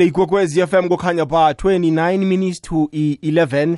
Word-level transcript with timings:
le 0.00 0.06
ikwekwezi 0.06 0.66
FM 0.66 0.88
kukhanya 0.88 1.24
ba 1.24 1.52
29 1.52 2.18
minutes 2.18 2.60
to 2.60 2.88
11 2.92 3.76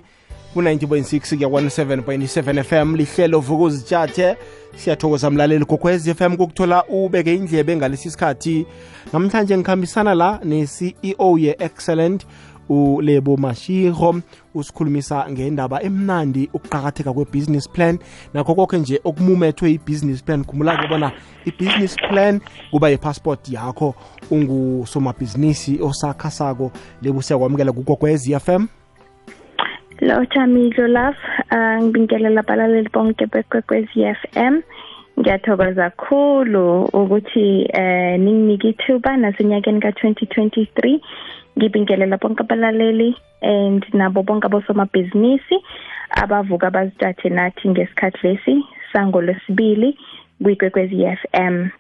ku-90.6 0.54 1.36
kuya 1.36 1.48
17.7 1.48 2.62
FM 2.62 2.96
lihlelo 2.96 3.40
vukuzitshathe 3.40 4.36
siyathokoza 4.76 5.30
mlaleli 5.30 5.64
kokwez 5.64 6.14
FM 6.14 6.36
kokuthola 6.36 6.84
ubeke 6.84 7.34
indlebe 7.34 7.76
ngalesi 7.76 8.10
sikhathi 8.10 8.66
namhlanje 9.12 9.56
ngikhambisana 9.56 10.14
la 10.14 10.40
ne-CEO 10.44 11.38
ye-excellent 11.38 12.26
ulebo 12.68 13.36
mashiro 13.36 14.20
usikhulumisa 14.54 15.26
ngendaba 15.30 15.82
emnandi 15.82 16.50
ukuqakatheka 16.54 17.12
kwe-business 17.12 17.68
plan. 17.68 17.98
Nakho 18.34 18.54
konke 18.54 18.78
nje 18.78 19.00
okumumethwe 19.04 19.70
i-business 19.72 20.22
plan 20.22 20.44
khumbula-ke 20.44 20.88
bona 20.88 21.12
i-business 21.46 21.96
plan 21.96 22.40
kuba 22.70 22.90
yi-passport 22.90 23.48
yakho 23.48 23.94
ungusomabhizinisi 24.30 25.78
osakhasako. 25.82 26.72
Lebu 27.02 27.22
siyakwamukela 27.22 27.72
kukokwez 27.72 28.38
FM 28.38 28.66
Lo 30.02 30.24
Chamilo 30.26 30.88
love 30.88 31.16
uh, 31.52 31.78
ngibingelela 31.82 32.40
abalaleli 32.40 32.88
bonke 32.92 33.26
bekwekwezi 33.26 34.02
FM 34.14 34.62
ngiyathokoza 35.18 35.90
kakhulu 35.90 36.84
ukuthi 36.84 37.68
eh 37.72 38.20
ninginike 38.20 38.68
ithuba 38.68 39.16
nasenyakeni 39.16 39.80
ka2023 39.80 41.00
ngibingelela 41.58 42.16
bonke 42.16 42.42
abalaleli 42.42 43.16
and 43.42 43.84
nabo 43.92 44.22
bonke 44.22 44.46
abosomabhizinisi 44.46 45.56
abavuka 46.10 46.70
bazithathe 46.70 47.28
nathi 47.28 47.68
ngesikhathi 47.68 48.18
lesi 48.22 48.64
sangolwesibili 48.92 49.98
kwikwekwezi 50.42 51.04
f 51.04 51.20
m 51.32 51.70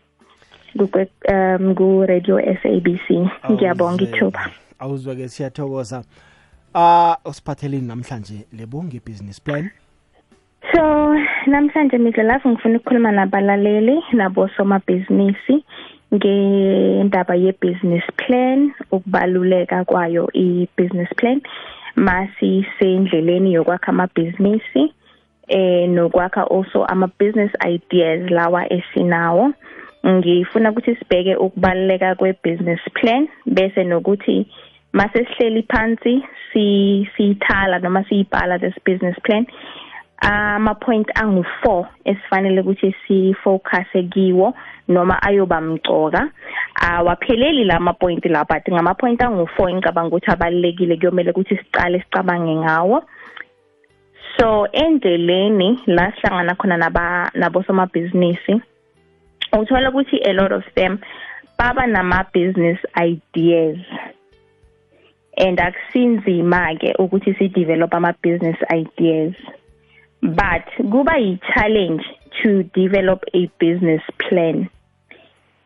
um 0.76 1.74
ku 1.74 2.04
radio 2.06 2.40
SABC 2.40 3.06
ngiyabonga 3.50 4.04
ithuba. 4.04 4.50
awuzwe 4.78 5.16
ke 5.16 5.28
siyathokoza. 5.28 6.04
Ah 6.74 7.16
usiphatheleni 7.24 7.86
namhlanje 7.86 8.46
lebonge 8.52 9.00
business 9.04 9.40
plan 9.40 9.70
namhlanje 11.46 11.98
midlalafu 11.98 12.48
ngifuna 12.48 12.76
ukukhuluma 12.76 13.12
nabalaleli 13.12 14.02
nabo 14.12 14.48
somabhizinisi 14.48 15.64
ngendaba 16.14 17.34
ye-business 17.34 18.04
plan 18.16 18.72
ukubaluleka 18.90 19.84
kwayo 19.84 20.28
i-business 20.34 21.08
plan. 21.16 21.40
Masi 21.96 22.66
sendleleni 22.78 23.52
yokwakha 23.54 23.88
amabhizinisi 23.88 24.92
eh 25.48 25.88
nokwakha 25.88 26.42
also 26.50 26.84
ama-business 26.84 27.52
ideas 27.66 28.30
lawa 28.30 28.72
esinawo. 28.72 29.52
Ngifuna 30.06 30.70
ukuthi 30.70 30.96
sibheke 30.96 31.36
ukubaluleka 31.36 32.14
kwe-business 32.14 32.80
plan 32.94 33.28
bese 33.46 33.84
nokuthi 33.84 34.46
mase 34.92 35.24
sihleli 35.24 35.62
phansi 35.62 36.24
si 36.52 37.08
sithala 37.16 37.78
noma 37.78 38.04
siyibhala 38.04 38.58
this 38.58 38.74
business 38.84 39.16
plan. 39.22 39.46
Ama 40.22 40.74
point 40.74 41.08
angu4 41.14 41.86
esifanele 42.04 42.60
ukuthi 42.60 42.94
si 43.06 43.34
focus 43.34 43.86
kiwo 44.10 44.54
noma 44.88 45.22
ayoba 45.22 45.60
mcoka. 45.60 46.30
Awapheleli 46.74 47.64
lama 47.64 47.92
point 47.92 48.24
la 48.26 48.44
but 48.44 48.62
ngama 48.72 48.94
point 48.94 49.20
angu4 49.20 49.74
ngicabanga 49.74 50.08
ukuthi 50.08 50.30
abalekile 50.30 50.96
kuyomela 50.96 51.30
ukuthi 51.30 51.56
sicale 51.56 52.00
sicabange 52.00 52.54
ngawo. 52.54 53.02
So 54.38 54.66
endleleni 54.72 55.80
la 55.86 56.12
sihlangana 56.12 56.54
khona 56.54 56.76
naba 56.76 57.30
nabo 57.34 57.62
somabhizinisi 57.62 58.60
uthola 59.52 59.90
ukuthi 59.90 60.18
a 60.24 60.32
lot 60.32 60.52
of 60.54 60.64
them 60.74 60.98
baba 61.58 61.86
nama 61.86 62.26
business 62.32 62.78
ideas. 62.96 63.78
And 65.36 65.58
akusinzima 65.58 66.78
ke 66.78 66.94
ukuthi 66.98 67.38
si 67.38 67.48
develop 67.48 67.94
ama 67.94 68.14
business 68.22 68.56
ideas. 68.70 69.34
But 70.22 70.64
kuba 70.76 71.18
yi 71.18 71.40
challenge 71.54 72.04
to 72.42 72.62
develop 72.74 73.24
a 73.34 73.50
business 73.58 74.02
plan. 74.28 74.70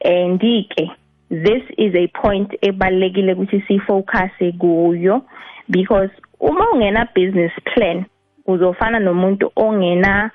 And 0.02 0.40
ke 0.40 0.88
this 1.28 1.62
is 1.76 1.94
a 1.94 2.06
point 2.20 2.50
ebalekile 2.62 3.34
ukuthi 3.34 3.66
si 3.68 3.78
focus 3.86 4.30
kuyo 4.58 5.22
because 5.68 6.10
uma 6.40 6.66
ungena 6.72 7.08
business 7.14 7.52
plan 7.74 8.06
uzofana 8.46 8.98
nomuntu 8.98 9.50
ongena 9.56 10.30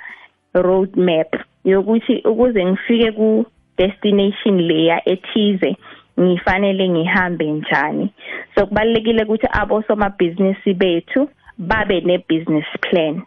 road 0.54 0.96
map 0.96 1.36
yokuthi 1.66 2.22
ukuze 2.26 2.66
ngifike 2.66 3.12
ku 3.12 3.46
destination 3.78 4.62
leya 4.62 5.10
ethize 5.10 5.78
ngifanele 6.20 6.90
ngihambe 6.90 7.52
njani. 7.52 8.14
So 8.56 8.66
kubalekile 8.66 9.24
ukuthi 9.24 9.48
abosomabhizinisi 9.52 10.74
bethu 10.74 11.30
babe 11.58 12.02
ne-business 12.02 12.66
plan. 12.82 13.22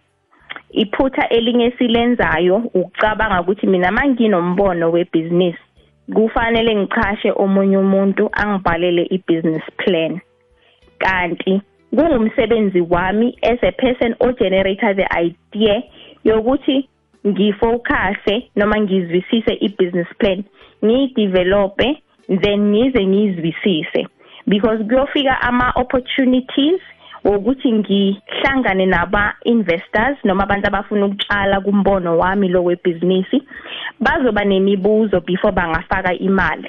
Iphutha 0.71 1.29
elinye 1.29 1.71
silenzayo 1.71 2.57
ukucabanga 2.57 3.41
ukuthi 3.41 3.67
mina 3.67 3.93
manginombono 3.93 4.91
webusiness 4.91 5.57
kufanele 6.15 6.77
ngichashe 6.77 7.33
omunye 7.37 7.77
umuntu 7.79 8.31
angibhalele 8.33 9.03
ibusiness 9.03 9.63
plan. 9.77 10.21
Kanti 10.99 11.63
kungumsebenzi 11.97 12.81
wami 12.81 13.39
as 13.43 13.59
a 13.63 13.73
person 13.73 14.15
o 14.21 14.33
generator 14.33 14.95
the 14.97 15.07
idea 15.13 15.83
yokuthi 16.25 16.89
ngifocuse 17.27 18.51
noma 18.57 18.81
ngizwisise 18.81 19.55
ibusiness 19.61 20.09
plan 20.19 20.45
ngiyidevelope 20.85 22.03
then 22.29 22.61
ngize 22.71 23.07
ngizwisise 23.07 24.07
because 24.47 24.85
kuyofika 24.85 25.43
ama 25.43 25.73
opportunities 25.77 26.81
ukuthi 27.25 27.73
ngihlangane 27.73 28.87
naba 28.87 29.35
investors 29.45 30.19
noma 30.25 30.43
abantu 30.45 30.67
abafuna 30.67 31.07
ukutshala 31.07 31.61
kumbono 31.61 32.19
wami 32.19 32.49
lo 32.49 32.65
webhizinisi 32.65 33.43
bazoba 34.01 34.45
nemibuzo 34.45 35.21
before 35.21 35.53
bangafaka 35.53 36.13
imali 36.15 36.69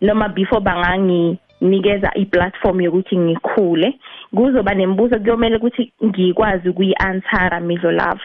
noma 0.00 0.28
before 0.28 0.60
banganginikeza 0.60 2.10
i-platform 2.14 2.80
yokuthi 2.80 3.16
ngikhule. 3.18 3.94
Kuzoba 4.34 4.74
nemibuzo 4.74 5.18
kuyomela 5.18 5.56
ukuthi 5.56 5.92
ngikwazi 6.04 6.68
ukuyi-answera 6.68 7.60
midlo 7.60 7.92
love 7.92 8.22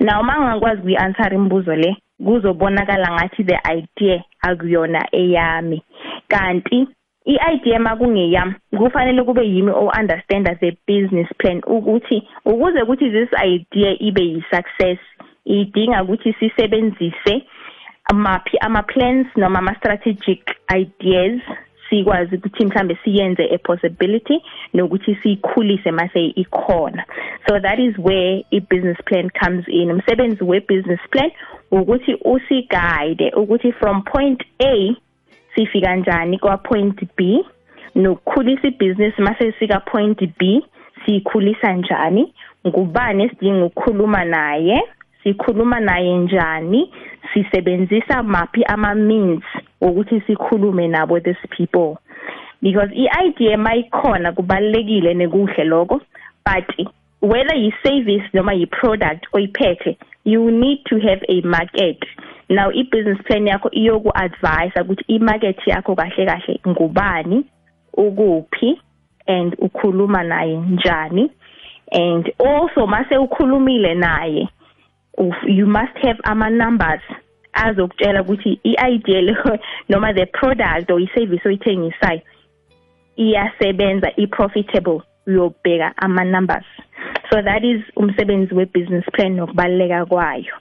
now 0.00 0.20
uma 0.20 0.38
ngingakwazi 0.38 0.80
ukuyi-answera 0.80 1.36
imibuzo 1.36 1.76
le 1.76 1.96
kuzobonakala 2.24 3.12
ngathi 3.12 3.44
the 3.44 3.58
idea 3.72 4.24
akuyona 4.42 5.08
eyami. 5.12 5.82
Kanti 6.28 6.88
i-idea 7.30 7.78
makungeyami 7.80 8.54
kufanele 8.78 9.22
kube 9.22 9.48
yimi 9.48 9.70
o-understanda 9.70 10.54
the 10.54 10.76
business 10.86 11.28
plan 11.38 11.62
ukuthi 11.66 12.28
ukuze 12.44 12.82
ukuthi 12.82 13.10
this 13.10 13.28
idea 13.44 13.90
ibe 13.98 14.22
yi-success 14.22 14.98
idinga 15.44 16.02
ukuthi 16.02 16.32
sisebenzise 16.32 17.42
amaphi 18.04 18.58
ama-plans 18.58 19.26
noma 19.36 19.58
ama-strategic 19.58 20.56
ideas 20.76 21.40
sikwazi 21.90 22.36
ukuthi 22.36 22.64
mhlambe 22.64 22.98
siyenze 23.04 23.44
a 23.54 23.58
possibility 23.58 24.42
nokuthi 24.74 25.14
siyikhulise 25.22 25.90
mase 25.90 26.26
ikhona. 26.26 27.04
So 27.48 27.60
that 27.60 27.78
is 27.78 27.98
where 27.98 28.42
i-business 28.50 28.98
plan 29.04 29.30
comes 29.30 29.64
in. 29.68 29.90
Umsebenzi 29.90 30.44
we-business 30.44 31.00
plan 31.10 31.30
ukuthi 31.70 32.14
usiguide 32.24 33.30
ukuthi 33.36 33.72
from 33.72 34.02
point 34.02 34.42
A 34.62 34.96
sifika 35.54 35.86
kanjani 35.86 36.38
kwa 36.38 36.56
point 36.56 37.00
B? 37.16 37.44
Nokukhulisa 37.94 38.68
ibhizinisi 38.68 39.22
mase 39.22 39.52
sika 39.52 39.80
point 39.80 40.38
B 40.38 40.64
sikhulisa 41.06 41.72
njani? 41.72 42.32
Ngubani 42.66 43.24
esidinga 43.24 43.64
ukukhuluma 43.64 44.24
naye? 44.24 44.82
Sikhuluma 45.22 45.80
naye 45.80 46.18
njani? 46.18 46.92
Sisebenzisa 47.34 48.22
maphi 48.22 48.64
ama 48.64 48.94
means 48.94 49.42
ukuthi 49.80 50.20
sikhulume 50.20 50.88
nabo 50.88 51.20
these 51.20 51.48
people? 51.56 51.96
Because 52.62 52.90
i-idea 52.94 53.58
mayikhona 53.58 54.32
kubalekile 54.32 55.14
nekuhle 55.14 55.64
lokho 55.64 56.00
but 56.44 56.86
whether 57.22 57.56
yi-service 57.56 58.24
noma 58.32 58.52
yi-product 58.52 59.26
oyiphethe 59.32 59.96
you 60.24 60.50
need 60.50 60.84
to 60.84 60.98
have 60.98 61.22
a 61.28 61.40
market. 61.42 61.98
Now 62.50 62.70
i-business 62.70 63.18
plan 63.26 63.46
yakho 63.46 63.70
iyoku-advise 63.70 64.80
ukuthi 64.80 65.04
i-market 65.08 65.66
yakho 65.66 65.94
kahle 65.96 66.26
kahle 66.26 66.60
ngubani 66.68 67.44
ukuphi 67.94 68.80
and 69.26 69.56
ukhuluma 69.58 70.22
naye 70.22 70.56
njani. 70.56 71.30
And 71.92 72.32
also 72.38 72.86
mase 72.86 73.16
ukhulumile 73.16 73.94
naye 73.94 74.48
you 75.46 75.66
must 75.66 75.96
have 76.02 76.18
ama 76.24 76.50
numbers 76.50 77.02
azokutshela 77.52 78.22
ukuthi 78.22 78.60
i-idea 78.64 79.20
le 79.22 79.36
noma 79.88 80.12
the 80.12 80.26
product 80.26 80.90
or 80.90 81.00
i-service 81.00 81.48
oyithengisayo 81.48 82.20
iyasebenza 83.16 84.12
i-profitable 84.16 85.02
uyobheka 85.26 85.92
ama 85.96 86.24
numbers 86.24 86.64
so 87.30 87.42
that 87.42 87.64
is 87.64 87.82
umsebenzi 87.96 88.54
we 88.54 88.64
business 88.64 89.04
plan 89.12 89.36
nokubaleka 89.36 90.06
kwayo. 90.06 90.54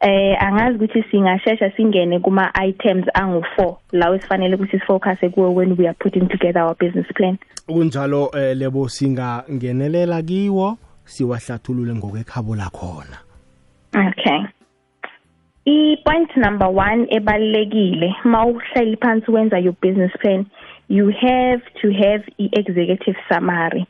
Eh 0.00 0.36
angazi 0.42 0.76
ukuthi 0.76 1.04
singashesha 1.10 1.70
singene 1.76 2.20
kuma 2.20 2.52
items 2.66 3.06
angu4 3.06 3.76
lawo 3.92 4.14
esifanele 4.14 4.54
ukuthi 4.54 4.78
sifocus 4.78 5.18
kuwo 5.30 5.54
when 5.54 5.76
we 5.78 5.88
are 5.88 5.96
putting 5.98 6.28
together 6.28 6.62
our 6.62 6.76
business 6.76 7.06
plan. 7.14 7.38
Kunjalo 7.66 8.30
eh, 8.34 8.56
lebo 8.56 8.88
singangenelela 8.88 10.22
kiwo 10.22 10.78
siwahlathulule 11.04 11.94
ngokwekhabo 11.94 12.56
lakhona. 12.56 13.18
Okay. 13.94 14.40
I-point 15.64 16.36
number 16.36 16.68
one 16.68 17.06
ebalulekile 17.10 18.14
ma 18.24 18.46
uhleli 18.46 18.96
phansi 18.96 19.30
wenza 19.30 19.58
your 19.58 19.74
business 19.82 20.12
plan 20.20 20.46
you 20.88 21.10
have 21.10 21.62
to 21.82 21.90
have 21.90 22.22
i-executive 22.38 23.16
summary. 23.28 23.86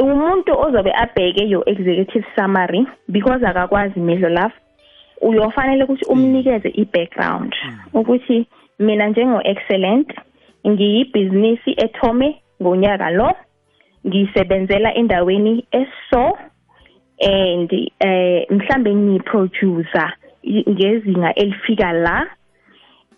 Umuntu 0.00 0.52
ozobe 0.64 0.92
abheke 0.92 1.44
your 1.48 1.64
executive 1.66 2.24
summary 2.36 2.86
because 3.08 3.46
akakwazi 3.46 4.00
midlo 4.00 4.28
lapho 4.28 4.56
uyofanele 5.20 5.84
ukuthi 5.84 6.04
umnikeze 6.04 6.68
i-background 6.68 7.54
ukuthi 7.94 8.46
mina 8.78 9.06
njengo-excellent 9.08 10.08
ngiyibhizinisi 10.68 11.70
ethome 11.84 12.40
ngonyaka 12.62 13.10
lo 13.10 13.30
ngisebenzela 14.06 14.94
endaweni 14.94 15.64
eso 15.70 16.38
and 17.20 17.90
eh 18.00 18.46
mhlambe 18.50 18.94
ngiyiproducer 18.94 20.12
ngezinga 20.68 21.34
elifika 21.34 21.92
la 21.92 22.26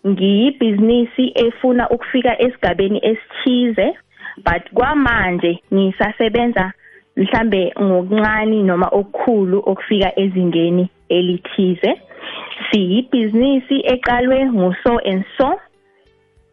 ngiyibhizinisi 0.07 1.31
efuna 1.35 1.89
ukufika 1.89 2.41
esigabeni 2.41 2.99
esithize 3.09 3.93
but 4.37 4.63
kwamanje 4.73 5.59
ngisasebenza 5.73 6.73
mhlambe 7.17 7.73
ngokuncane 7.81 8.63
noma 8.63 8.87
okukhulu 8.87 9.57
okufika 9.65 10.19
ezingeni 10.19 10.89
elithize. 11.09 12.01
Siyibhizinisi 12.71 13.77
eqalwe 13.93 14.45
nguso 14.45 14.97
and 15.05 15.25
so 15.37 15.59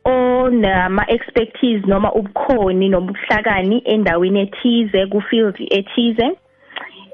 onama 0.05 1.05
expertise 1.09 1.87
noma 1.87 2.12
ubukhoni 2.12 2.88
noma 2.88 3.11
ubuhlakani 3.11 3.83
endaweni 3.85 4.41
ethize 4.41 5.06
ku 5.06 5.21
field 5.21 5.56
ethize. 5.71 6.37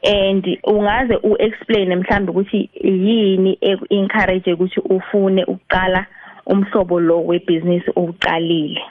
And 0.05 0.45
ungaze 0.65 1.17
uexplain 1.23 1.97
mhlambe 1.97 2.31
ukuthi 2.31 2.71
yini 2.83 3.59
encourage 3.91 4.53
ukuthi 4.53 4.81
ufune 4.81 5.45
ukuqala 5.45 6.07
umhlobo 6.47 7.01
lo 7.01 7.25
webusiness 7.27 7.83
oqalile. 7.97 8.83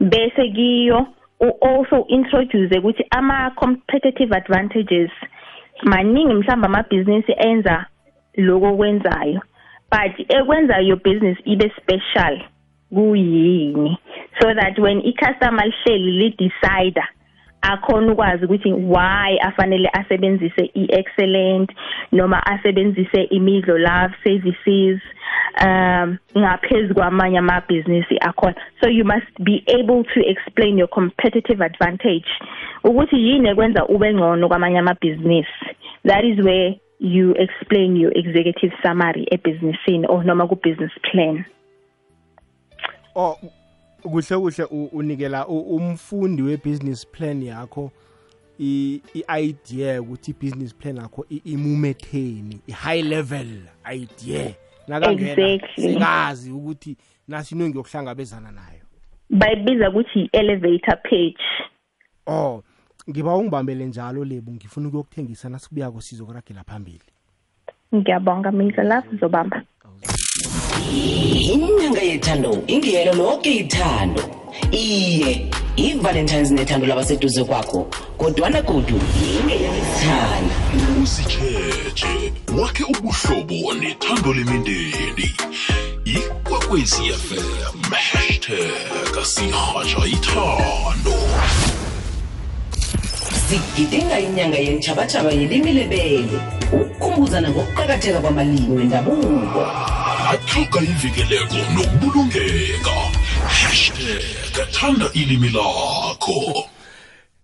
Bese 0.00 0.48
kiyo 0.48 1.06
also 1.40 2.06
introduce 2.08 2.78
ukuthi 2.78 3.04
ama 3.10 3.50
competitive 3.50 4.36
advantages. 4.36 5.10
Maningi 5.82 6.34
mhlamba 6.34 6.66
amabhizinisi 6.66 7.32
enza 7.38 7.86
lokho 8.36 8.76
kwenzayo 8.76 9.40
but 9.90 10.12
ekwenza 10.28 10.80
your 10.80 10.96
business 10.96 11.38
ibe 11.44 11.72
special 11.76 12.40
kuyini? 12.90 13.98
So 14.40 14.54
that 14.54 14.78
when 14.78 15.02
i 15.04 15.12
customer 15.12 15.64
lihleli 15.64 16.12
li 16.18 16.30
decider 16.38 17.08
akhona 17.62 18.12
ukwazi 18.12 18.44
ukuthi 18.44 18.72
why 18.72 19.38
afanele 19.40 19.90
asebenzise 19.92 20.70
i-excellent 20.74 21.70
noma 22.12 22.46
asebenzise 22.46 23.22
imidlo 23.22 23.78
love 23.78 24.14
services 24.24 25.00
um 25.64 26.16
ngaphezulu 26.38 26.94
kwamanye 26.94 27.38
amabhizinisi 27.38 28.18
akhona. 28.20 28.54
So 28.80 28.88
you 28.88 29.04
must 29.04 29.44
be 29.44 29.64
able 29.66 30.04
to 30.04 30.20
explain 30.20 30.78
your 30.78 30.88
competitive 30.88 31.64
advantage 31.64 32.28
ukuthi 32.84 33.28
yini 33.28 33.48
ekwenza 33.48 33.86
ube 33.86 34.14
ngcono 34.14 34.48
kwamanye 34.48 34.78
amabhizinisi. 34.78 35.66
That 36.04 36.24
is 36.24 36.38
where 36.44 36.74
you 37.00 37.34
explain 37.34 37.96
your 37.96 38.12
executive 38.18 38.72
summary 38.82 39.26
ebhizinisini 39.30 40.06
or 40.08 40.24
noma 40.24 40.46
ku-business 40.46 40.92
plan. 41.02 41.44
Oh 43.14 43.38
kuhle 44.08 44.38
kuhle 44.38 44.64
unikela 44.92 45.46
umfundi 45.46 46.42
webusiness 46.42 47.06
plan 47.06 47.42
yakho 47.42 47.90
i-idea 48.58 50.02
ukuthi 50.02 50.30
i-business 50.30 50.74
plan 50.74 50.96
yakho 50.96 51.26
imumetheni 51.44 52.60
i-high 52.66 53.02
level 53.02 53.62
idea. 53.94 54.54
Nakangena 54.88 55.60
sikazi 55.76 56.52
ukuthi 56.52 56.96
nasino 57.28 57.68
ngiyokuhlangabezana 57.68 58.52
nayo. 58.52 58.82
Bayibiza 59.30 59.90
ukuthi 59.90 60.20
i-elevator 60.20 61.02
page 61.02 61.44
oh 62.26 62.62
ngiba 63.10 63.36
ungibambele 63.36 63.86
njalo 63.86 64.24
lebu 64.24 64.52
ngifuna 64.52 64.88
ukuyokuthengisa 64.88 65.48
nasikubuyako 65.48 66.00
sizokuragela 66.00 66.64
phambili. 66.64 67.04
Ngiyabonga 67.94 68.52
mina 68.52 68.82
lapho 68.82 69.16
zobamba 69.16 69.62
inyanga 71.52 72.00
yethando 72.00 72.62
ingiyelo 72.66 73.12
lonke 73.14 73.50
ithando. 73.54 74.22
Iye 74.70 75.48
i-valentines 75.76 76.50
nethando 76.50 76.86
labaseduze 76.86 77.44
kwakho 77.44 77.86
kodwana 78.18 78.62
godu 78.62 79.00
ingeyelithanda 79.22 80.54
usitsheje 81.02 82.32
wakhe 82.58 82.84
ubuhlobo 82.84 83.74
nethando 83.74 84.34
lemindeni. 84.34 85.34
Ikwekwezi 86.04 87.02
fm 87.12 87.92
hashtag 87.92 89.24
sihatsha 89.24 90.06
ithando. 90.06 91.16
Sigidinga 93.48 94.18
inyanga 94.20 94.56
yentshabatshaba 94.58 95.30
yelimi 95.30 95.72
lebele 95.72 96.40
ukukhumbuzana 96.72 97.50
ngokuqakatheka 97.50 98.20
kwamalimi 98.20 98.76
wendabuko. 98.76 99.95
Athoka 100.30 100.80
ivikeleko 100.80 101.54
nokubulungeka. 101.74 102.90
Hashtag 103.46 104.70
thanda 104.70 105.12
ilimi 105.14 105.48
lakho. 105.48 106.64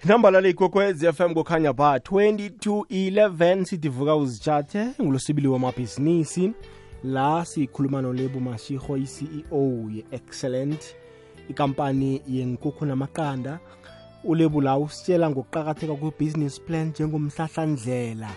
Inambala 0.04 0.40
leyikokwez 0.40 1.04
fm 1.12 1.34
kukhanya 1.34 1.72
ba 1.72 1.96
2211 1.96 3.64
sidivuka 3.64 4.16
uzitshathe 4.16 4.86
ngulosibili 5.02 5.48
wamabhizinisi. 5.48 6.52
La 7.04 7.44
sikhuluma 7.44 8.02
nolebu 8.02 8.40
mashiho 8.40 8.96
i-ceo 8.96 9.90
ye-excellent 9.94 10.82
ikampani 11.48 12.22
yenkukhu 12.28 12.86
namaqanda. 12.86 13.58
Ulebu 14.24 14.60
la 14.60 14.78
usitshela 14.78 15.30
ngokuqakatheka 15.30 15.94
kwe-business 15.94 16.60
plan 16.60 16.86
njengomhlahlandlela 16.88 18.28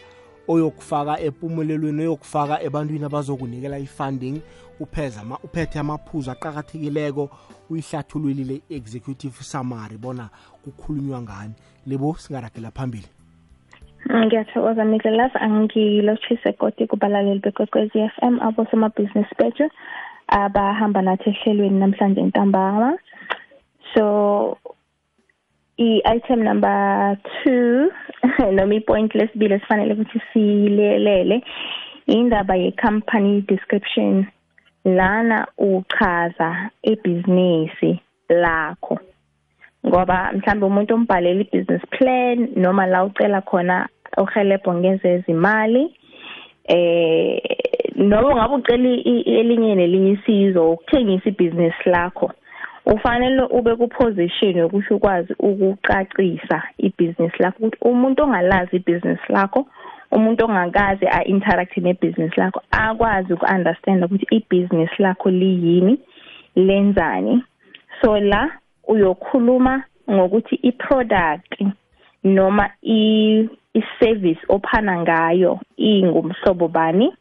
oyokufaka 0.47 1.19
empumelelweni 1.19 2.01
oyokufaka 2.01 2.63
ebantwini 2.63 3.06
abazokunikela 3.06 3.77
i-funding 3.80 4.42
upheza 4.80 5.21
uphethe 5.44 5.80
amaphuzu 5.80 6.31
aqakathekileko 6.31 7.30
uyihlathululile 7.69 8.62
i-executive 8.69 9.36
summary 9.42 9.97
bona 9.97 10.30
kukhulunywa 10.64 11.21
ngani. 11.21 11.54
Lebo 11.87 12.16
singaragela 12.18 12.71
phambili. 12.71 13.07
Ngiyathokoza 14.09 14.85
midlelav 14.85 15.31
angilotshise 15.35 16.54
kodi 16.54 16.87
kubalaleli 16.87 17.40
bekwekwezi 17.40 17.99
f 17.99 18.16
m 18.21 18.40
abosomabhizinisi 18.42 19.35
bethu 19.40 19.69
abahamba 20.28 21.02
nathi 21.02 21.30
ehlelweni 21.30 21.80
namhlanje 21.80 22.21
ntambama 22.21 22.97
so 23.94 24.57
i-item 25.78 26.44
number 26.44 27.18
two 27.44 27.92
noma 28.51 28.75
i-point 28.75 29.15
lesibili 29.15 29.53
esifanele 29.53 29.94
ukuthi 29.94 30.21
siyilelele 30.33 31.44
indaba 32.07 32.55
ye-company 32.55 33.41
description 33.41 34.25
lana 34.85 35.47
uchaza 35.57 36.69
ibhizinisi 36.83 37.99
lakho. 38.29 38.99
Ngoba 39.87 40.31
mhlawumbe 40.33 40.65
umuntu 40.65 40.94
ombhalela 40.94 41.41
i-business 41.41 41.81
plan 41.89 42.49
noma 42.55 42.85
la 42.85 43.03
ucela 43.03 43.41
khona 43.41 43.87
uhelebho 44.17 44.73
ngezezimali 44.73 45.94
eh 46.67 47.41
noma 47.95 48.27
ungabe 48.27 48.55
ucela 48.55 48.89
elinye 49.39 49.75
nelinye 49.75 50.11
isizo 50.11 50.71
ukuthengisa 50.71 51.29
ibhizinisi 51.29 51.89
lakho. 51.89 52.31
Ufanele 52.85 53.42
ube 53.44 53.75
kuposition 53.75 54.57
yokuthi 54.57 54.94
ukwazi 54.94 55.33
ukucacisa 55.39 56.63
ibhizinisi 56.77 57.44
lakho 57.44 57.57
ukuthi 57.59 57.77
umuntu 57.81 58.23
ongalazi 58.23 58.75
ibhizinisi 58.75 59.31
lakho 59.31 59.65
umuntu 60.11 60.45
ongakaze 60.45 61.07
a-interact 61.07 61.77
nebhizinisi 61.77 62.39
lakho 62.39 62.61
akwazi 62.71 63.33
uku-understand 63.33 64.04
ukuthi 64.04 64.27
ibhizinisi 64.35 65.01
lakho 65.01 65.30
liyini 65.30 65.99
lenzani. 66.56 67.44
So 68.01 68.19
la 68.19 68.51
uyokhuluma 68.87 69.83
ngokuthi 70.11 70.56
i-product 70.56 71.63
noma 72.23 72.69
i-service 72.83 74.39
ophana 74.49 75.01
ngayo 75.01 75.59
ingumhlobo 75.77 76.68
bani 76.68 77.13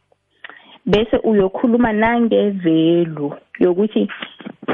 bese 0.85 1.17
uyokhuluma 1.23 1.93
nange-value 1.93 3.31
yokuthi 3.59 4.07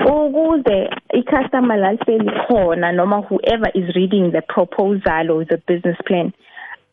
ukuze 0.05 0.89
i-customer 1.13 1.77
lalihleli 1.77 2.31
khona 2.47 2.91
noma 2.91 3.21
whoever 3.21 3.69
is 3.73 3.95
reading 3.95 4.31
the 4.31 4.41
proposal 4.41 5.31
or 5.31 5.45
the 5.45 5.57
business 5.67 5.97
plan 6.05 6.31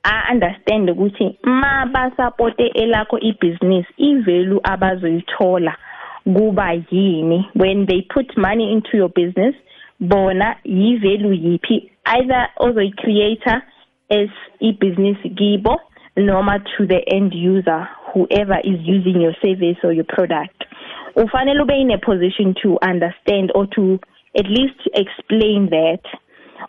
a-understand 0.04 0.90
ukuthi 0.90 1.38
ma 1.42 1.86
basapote 1.86 2.66
elakho 2.66 3.18
ibhizinisi 3.18 3.88
i-value 3.96 4.60
abazoyithola 4.62 5.76
kuba 6.24 6.72
yini. 6.90 7.48
When 7.54 7.86
they 7.86 8.02
put 8.02 8.36
money 8.36 8.72
into 8.72 8.96
your 8.96 9.08
business 9.08 9.54
bona 10.00 10.56
yi-value 10.64 11.34
yiphi 11.34 11.90
either 12.06 12.48
ozoyi-creator 12.60 13.62
as 14.10 14.30
ibhizinisi 14.60 15.30
kibo 15.30 15.80
noma 16.16 16.58
to 16.76 16.86
the 16.86 17.00
end 17.14 17.34
user 17.34 17.88
whoever 18.14 18.58
is 18.64 18.80
using 18.82 19.20
your 19.20 19.34
service 19.42 19.78
or 19.84 19.92
your 19.92 20.04
product 20.04 20.64
ufanele 21.18 21.60
ube 21.60 21.74
in 21.74 21.90
a 21.90 21.98
position 21.98 22.54
to 22.62 22.78
understand 22.82 23.50
or 23.54 23.66
to 23.66 23.98
at 24.38 24.46
least 24.46 24.80
explain 24.94 25.68
that. 25.70 26.02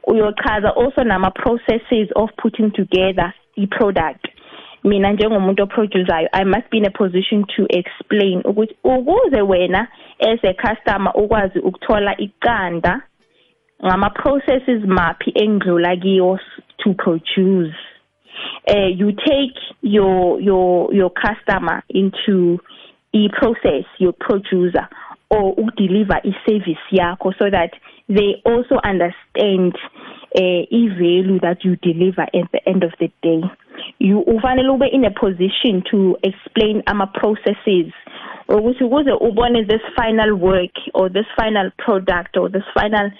Uyochaza 0.07 0.75
also 0.75 1.03
nama 1.03 1.31
processes 1.31 2.09
of 2.15 2.29
putting 2.41 2.71
together 2.71 3.33
i-product. 3.57 4.27
Mina 4.83 5.11
njengomuntu 5.11 5.63
oproducayo 5.63 6.29
i 6.33 6.43
must 6.43 6.69
be 6.71 6.77
in 6.77 6.85
a 6.85 6.91
position 6.91 7.43
to 7.55 7.65
explain 7.69 8.41
ukuthi 8.45 8.75
ukuze 8.83 9.41
wena 9.41 9.87
as 10.19 10.39
a 10.43 10.53
customer 10.53 11.11
ukwazi 11.15 11.59
ukuthola 11.59 12.17
iqanda 12.17 13.01
ngama 13.85 14.09
processes 14.09 14.83
maphi 14.85 15.31
engidlula 15.35 15.95
kiyo 15.95 16.39
to 16.77 16.93
produce 16.93 17.75
uh, 18.69 18.87
you 18.87 19.11
take 19.11 19.55
your 19.81 20.39
your 20.39 20.93
your 20.93 21.09
customer 21.09 21.83
into 21.89 22.59
i-process 23.13 23.85
your 23.97 24.13
producer 24.13 24.87
or 25.29 25.55
deliver 25.77 26.15
i-service 26.15 26.83
yakho 26.91 27.33
so 27.37 27.49
that 27.49 27.71
they 28.07 28.41
also 28.45 28.75
understand 28.83 29.73
uh, 30.35 30.61
i-value 30.71 31.39
that 31.39 31.57
you 31.63 31.75
deliver 31.77 32.21
at 32.21 32.51
the 32.51 32.61
end 32.67 32.83
of 32.83 32.91
the 32.99 33.07
day. 33.21 33.41
You 33.99 34.23
ufanele 34.27 34.73
ube 34.73 34.87
in 34.91 35.05
a 35.05 35.11
position 35.11 35.83
to 35.91 36.17
explain 36.23 36.83
ama 36.87 37.07
processes. 37.07 37.93
Or 38.47 38.57
ukuthi 38.61 38.83
ukuze 38.83 39.11
ubone 39.21 39.67
this 39.67 39.81
final 39.95 40.35
work 40.35 40.73
or 40.93 41.09
this 41.09 41.25
final 41.35 41.69
product 41.77 42.37
or 42.37 42.49
this 42.49 42.65
final 42.73 43.11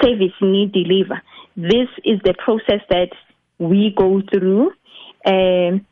service 0.00 0.32
need 0.40 0.72
deliver 0.72 1.20
this 1.56 1.88
is 2.04 2.20
the 2.24 2.34
process 2.38 2.80
that 2.88 3.10
we 3.60 3.94
go 3.96 4.20
through 4.32 4.72
um 5.26 5.86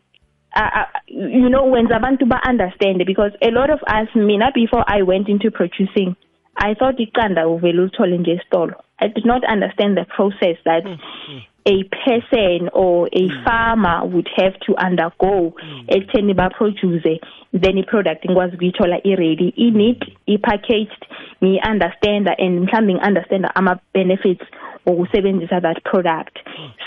uh, 0.56 0.84
you 1.06 1.48
know 1.48 1.64
when 1.66 1.86
abantu 1.86 2.26
ba 2.28 2.40
understand 2.48 3.02
because 3.06 3.32
a 3.42 3.50
lot 3.50 3.70
of 3.70 3.80
us 3.86 4.08
mina 4.14 4.50
before 4.54 4.84
I 4.88 5.02
went 5.02 5.28
into 5.28 5.50
producing 5.50 6.16
I 6.56 6.74
thought 6.74 6.96
nje 6.98 8.40
esitolo 8.40 8.74
I 8.98 9.08
did 9.08 9.24
not 9.24 9.44
understand 9.44 9.96
the 9.96 10.04
process 10.16 10.56
that 10.64 10.84
mm, 10.84 10.98
mm. 11.30 11.42
A 11.68 11.84
person 11.84 12.70
or 12.72 13.08
a 13.12 13.28
mm. 13.28 13.44
farmer 13.44 14.06
would 14.06 14.28
have 14.36 14.58
to 14.66 14.74
undergo 14.86 15.54
ekutheni 15.88 16.34
ba 16.34 16.50
produce 16.58 17.20
then 17.52 17.78
i 17.78 17.82
product 17.82 18.24
ngikwazi 18.24 18.56
ukuyithola 18.56 19.00
i 19.04 19.14
ready 19.14 19.48
i 19.56 19.70
neat 19.70 20.02
i 20.26 20.38
packaged 20.38 21.02
ngi 21.42 21.60
understand 21.70 22.28
and 22.38 22.68
ngi 22.68 23.00
understand 23.08 23.46
ama 23.54 23.78
benefits 23.94 24.44
wokusebenzisa 24.86 25.60
that 25.60 25.84
product. 25.84 26.38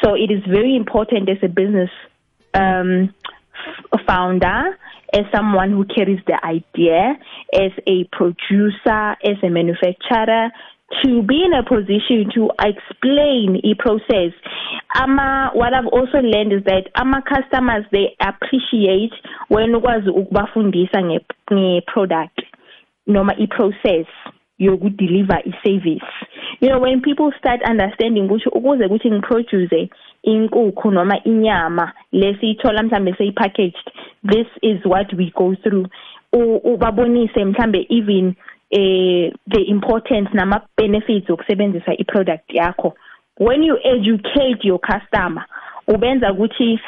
So 0.01 0.15
it 0.15 0.31
is 0.31 0.43
very 0.47 0.75
important 0.75 1.29
as 1.29 1.38
a 1.43 1.47
business 1.47 1.91
um 2.53 3.13
founder 4.07 4.77
as 5.13 5.25
someone 5.35 5.71
who 5.71 5.85
carries 5.85 6.19
the 6.25 6.39
idea 6.45 7.17
as 7.53 7.71
a 7.85 8.05
producer 8.11 9.15
as 9.23 9.38
a 9.43 9.50
manufacturer 9.50 10.51
to 11.03 11.24
be 11.24 11.43
in 11.43 11.53
a 11.53 11.63
position 11.63 12.29
to 12.36 12.50
explain 12.60 13.60
e 13.63 13.75
process. 13.75 14.33
Ama 14.95 15.51
what 15.53 15.74
i've 15.74 15.88
also 15.88 16.19
learned 16.19 16.53
is 16.53 16.63
that 16.65 16.89
ama 16.95 17.21
customers 17.21 17.86
they 17.91 18.15
appreciate 18.19 19.13
when 19.50 19.75
ukwazi 19.75 20.10
ukubafundisa 20.10 21.01
nge, 21.01 21.25
nge 21.51 21.81
product 21.81 22.41
noma 23.07 23.33
i 23.38 23.48
process 23.48 24.05
yokudeliver 24.60 25.41
i-service 25.45 26.05
you 26.60 26.69
know 26.69 26.79
when 26.79 27.01
people 27.01 27.31
start 27.39 27.62
understanding 27.69 28.25
ukuthi 28.25 28.50
ukuze 28.50 28.86
ukuthi 28.86 29.12
ngiproduce 29.12 29.89
inkukhu 30.24 30.91
noma 30.91 31.24
inyama 31.24 31.91
lesiyithola 32.12 32.83
mhlambe 32.83 33.13
seyipackaged 33.13 33.91
this 34.24 34.48
is 34.62 34.86
what 34.86 35.12
we 35.13 35.31
go 35.36 35.55
through. 35.55 35.88
Ubabonise 36.63 37.45
mhlambe 37.45 37.86
even 37.89 38.36
eh 38.71 39.31
the 39.47 39.61
importance 39.67 40.29
nama 40.33 40.61
benefits 40.77 41.29
okusebenzisa 41.29 41.93
iproduct 41.99 42.49
yakho. 42.53 42.93
When 43.37 43.63
you 43.63 43.77
educate 43.83 44.63
your 44.63 44.79
customer 44.79 45.45
ubenza 45.87 46.31
ukuthi 46.31 46.79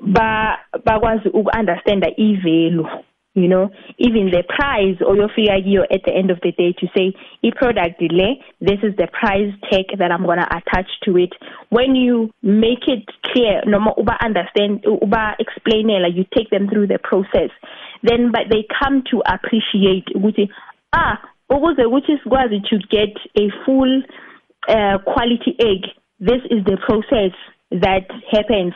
ba 0.00 0.58
bakwazi 0.84 1.28
ukunderstanda 1.28 2.08
ivalue 2.16 2.88
you 3.36 3.48
know? 3.48 3.70
Even 3.98 4.30
the 4.30 4.42
price 4.42 4.98
oyofika 5.00 5.60
kiyo 5.62 5.84
at 5.84 6.02
the 6.04 6.12
end 6.12 6.30
of 6.30 6.40
the 6.40 6.52
day 6.52 6.72
to 6.72 6.86
say 6.96 7.14
i 7.44 7.50
product 7.50 8.00
le 8.00 8.42
this 8.60 8.80
is 8.82 8.96
the 8.96 9.06
price 9.06 9.52
tag 9.70 9.86
that 9.98 10.10
i'm 10.10 10.24
going 10.24 10.38
to 10.38 10.56
attach 10.56 10.88
to 11.04 11.16
it. 11.18 11.32
When 11.68 11.94
you 11.94 12.30
make 12.42 12.88
it 12.88 13.04
clear 13.22 13.62
noma 13.66 13.92
uba 13.98 14.16
understand 14.24 14.84
uba 14.84 15.36
explainela 15.38 16.08
you 16.14 16.24
take 16.34 16.50
them 16.50 16.68
through 16.68 16.88
the 16.88 16.98
process 16.98 17.50
then 18.02 18.32
but 18.32 18.48
they 18.50 18.66
come 18.80 19.02
to 19.10 19.22
appreciate 19.26 20.06
ukuthi 20.14 20.48
ah 20.92 21.18
ukuze 21.50 21.84
ukuthi 21.84 22.18
sikwazi 22.18 22.60
to 22.60 22.78
get 22.78 23.18
a 23.34 23.50
full 23.64 24.02
uh, 24.68 24.98
quality 25.12 25.56
egg 25.58 25.86
this 26.20 26.42
is 26.50 26.64
the 26.64 26.76
process 26.76 27.32
that 27.70 28.06
happens. 28.30 28.74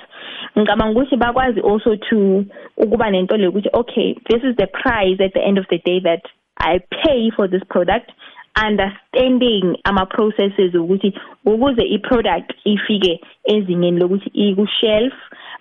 Ngicabanga 0.56 0.92
ukuthi 0.92 1.16
bakwazi 1.16 1.60
also 1.60 1.96
to 1.96 2.44
ukuba 2.76 3.10
nento 3.10 3.36
le 3.36 3.48
ukuthi 3.48 3.68
okay 3.72 4.14
this 4.28 4.42
is 4.42 4.56
the 4.56 4.66
price 4.66 5.20
at 5.20 5.32
the 5.34 5.40
end 5.40 5.58
of 5.58 5.66
the 5.70 5.78
day 5.78 6.00
that 6.00 6.22
i 6.58 6.78
pay 7.04 7.30
for 7.36 7.48
this 7.48 7.62
product. 7.70 8.10
Understanding 8.56 9.76
ama 9.84 10.06
processes 10.06 10.74
ukuthi 10.74 11.14
ukuze 11.46 11.82
i 11.82 11.98
product 11.98 12.52
ifike 12.64 13.20
ezingeni 13.44 14.00
lokuthi 14.00 14.30
iku 14.34 14.66
shelf 14.66 15.12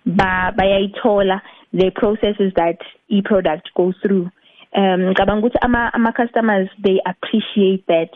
ba 0.06 0.52
bayayithola 0.58 1.42
the 1.74 1.92
processes 1.92 2.54
that 2.56 2.82
i 3.10 3.22
product 3.22 3.74
goes 3.76 3.96
through 4.02 4.28
um 4.76 5.02
ngicabanga 5.02 5.48
ukuthi 5.48 5.58
ama 5.62 5.94
ama 5.94 6.12
customers 6.12 6.70
they 6.84 7.00
appreciate 7.06 7.84
that 7.88 8.10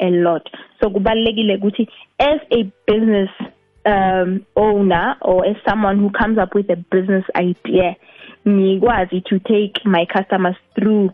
a 0.00 0.10
lot. 0.10 0.48
So 0.80 0.90
kubalekile 0.90 1.56
ukuthi 1.56 1.88
as 2.18 2.40
a 2.50 2.64
business 2.86 3.30
um 3.86 4.46
owner 4.56 5.16
or 5.22 5.46
as 5.46 5.56
someone 5.68 5.98
who 5.98 6.10
comes 6.10 6.38
up 6.38 6.54
with 6.54 6.70
a 6.70 6.76
business 6.76 7.24
idea 7.34 7.96
ngikwazi 8.46 9.20
to 9.24 9.38
take 9.40 9.84
my 9.84 10.06
customers 10.06 10.56
through 10.74 11.10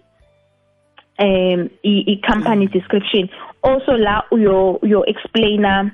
um 1.19 1.71
i, 1.85 2.05
i 2.07 2.21
company 2.27 2.67
description. 2.67 3.29
Also 3.63 3.97
la 3.97 4.25
uyo 4.31 4.79
uyo 4.83 5.07
explainer 5.07 5.91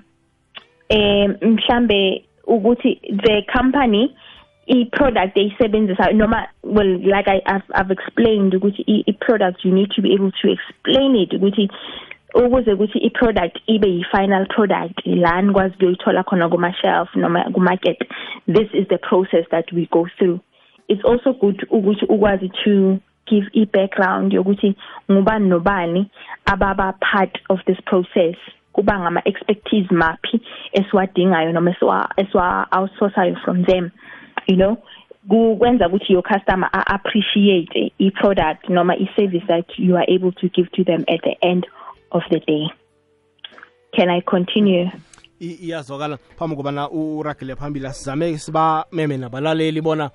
um 0.91 1.37
mhlambe 1.41 2.25
ukuthi 2.47 3.01
the 3.25 3.43
company 3.53 4.17
i-product 4.71 5.37
eyisebenzisa 5.37 6.13
noma 6.13 6.49
well 6.63 6.99
like 7.15 7.29
I, 7.29 7.43
I've, 7.47 7.69
I've 7.75 7.91
explained 7.91 8.55
ukuthi 8.55 9.05
i-product 9.09 9.65
you 9.65 9.73
need 9.73 9.91
to 9.97 10.03
be 10.03 10.15
able 10.15 10.33
to 10.43 10.47
explain 10.57 11.17
it 11.17 11.33
ukuthi 11.33 11.71
ukuze 12.35 12.73
ukuthi 12.73 12.99
i-product 12.99 13.59
ibe 13.67 13.89
yi-final 13.89 14.47
product 14.47 15.07
la 15.07 15.43
nikwazi 15.43 15.75
ukuyithola 15.75 16.23
khona 16.23 16.49
kuma-shelf 16.49 17.17
noma 17.17 17.45
ku-market 17.53 17.99
this 18.47 18.69
is 18.73 18.89
the 18.89 18.99
process 18.99 19.45
that 19.51 19.73
we 19.73 19.89
go 19.91 20.07
through. 20.19 20.41
It's 20.89 21.05
also 21.05 21.33
good 21.33 21.67
ukuthi 21.71 22.07
ukwazi 22.09 22.51
to 22.65 23.01
give 23.27 23.47
i-background 23.53 24.33
yokuthi 24.33 24.75
ngubani 25.11 25.49
nobani 25.49 26.11
ababa 26.47 26.95
part 27.01 27.39
of 27.49 27.59
this 27.67 27.79
process. 27.87 28.37
Kuba 28.73 28.99
ngama 28.99 29.23
expertise 29.25 29.89
maphi 29.91 30.41
esiwadingayo 30.73 31.53
noma 31.53 31.71
esiwa 31.71 32.11
esiwa 32.17 32.67
outsourcayo 32.73 33.37
from 33.45 33.65
them 33.65 33.91
you 34.51 34.57
know 34.57 34.77
kwenza 35.59 35.89
ukuthi 35.89 36.13
your 36.13 36.23
customer 36.23 36.71
appreciate 36.73 37.93
i 37.99 38.11
product 38.11 38.69
noma 38.69 38.95
i 38.95 39.09
service 39.17 39.47
that 39.47 39.79
you 39.79 39.97
are 39.97 40.15
able 40.15 40.33
to 40.33 40.49
give 40.49 40.69
to 40.71 40.85
them 40.85 41.05
at 41.09 41.23
the 41.23 41.37
end 41.41 41.67
of 42.11 42.23
the 42.31 42.41
day. 42.41 42.71
Can 43.93 44.11
i 44.11 44.21
continue? 44.21 44.91
Iyazwakala. 45.41 46.19
Phambi 46.39 46.57
kobana 46.57 46.91
uragile 46.91 47.57
phambili 47.57 47.93
sizame 47.93 48.39
siba 48.39 48.85
meme 48.93 49.17
nabalaleli 49.17 49.81
bona 49.81 50.11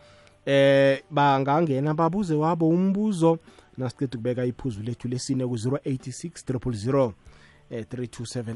eh 0.46 1.02
bangangena 1.12 1.94
babuze 1.94 2.36
wabo 2.36 2.70
umbuzo. 2.70 3.40
Nasiceda 3.78 4.18
ukubeka 4.18 4.46
iphuzu 4.46 4.84
lethu 4.84 5.08
lesine 5.08 5.46
ku-086 5.46 6.54
000 6.54 7.12
eh 7.72 7.84
3278 7.84 8.56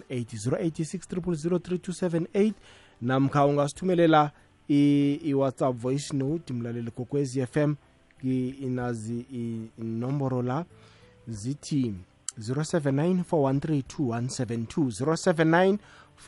086 0.49 1.47
000 1.47 1.57
3278 1.57 2.53
namkha 3.01 3.45
ungasithumelela 3.45 4.31
i-whatsapp 4.69 5.75
voice 5.75 6.17
note 6.17 6.53
mlaleli 6.53 6.91
kokwezi 6.91 7.45
FM 7.45 7.73
inazi 8.61 9.25
inomboro 9.77 10.41
la 10.41 10.65
zithi 11.27 11.93
079 12.39 13.23
413 13.31 15.77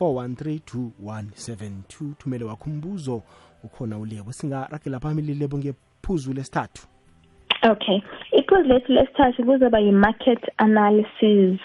413 0.00 2.14
thumele 2.18 2.44
wakho 2.44 2.70
umbuzo 2.70 3.22
ukhona 3.64 3.98
ulebo 3.98 4.32
singaragela 4.32 5.00
phambili 5.00 5.34
lebo 5.34 5.58
ngephuzu 5.58 6.32
lesithathu 6.32 6.86
Okay. 7.70 8.00
Iphuzu 8.32 8.68
lethu 8.68 8.92
lesithathu 8.92 9.44
kuzoba 9.44 9.78
yi-market 9.78 10.38
analysis. 10.56 11.60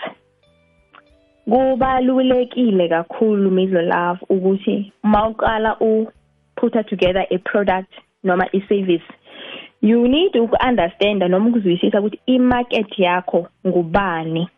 Kubalulekile 1.50 2.90
kakhulu 2.90 3.52
Midlo 3.52 3.82
Love 3.82 4.20
ukuthi 4.30 4.94
mawuqala 5.04 5.80
u 5.80 6.08
put 6.60 6.74
together 6.90 7.26
a 7.30 7.38
product 7.38 7.92
noma 8.24 8.46
i-service 8.54 9.08
you 9.82 10.08
need 10.08 10.34
to 10.34 10.50
understand 10.68 11.22
noma 11.22 11.50
ukuzwisisa 11.50 12.00
ukuthi 12.00 12.20
i-market 12.26 13.00
yakho 13.00 13.48
ngubani. 13.68 14.50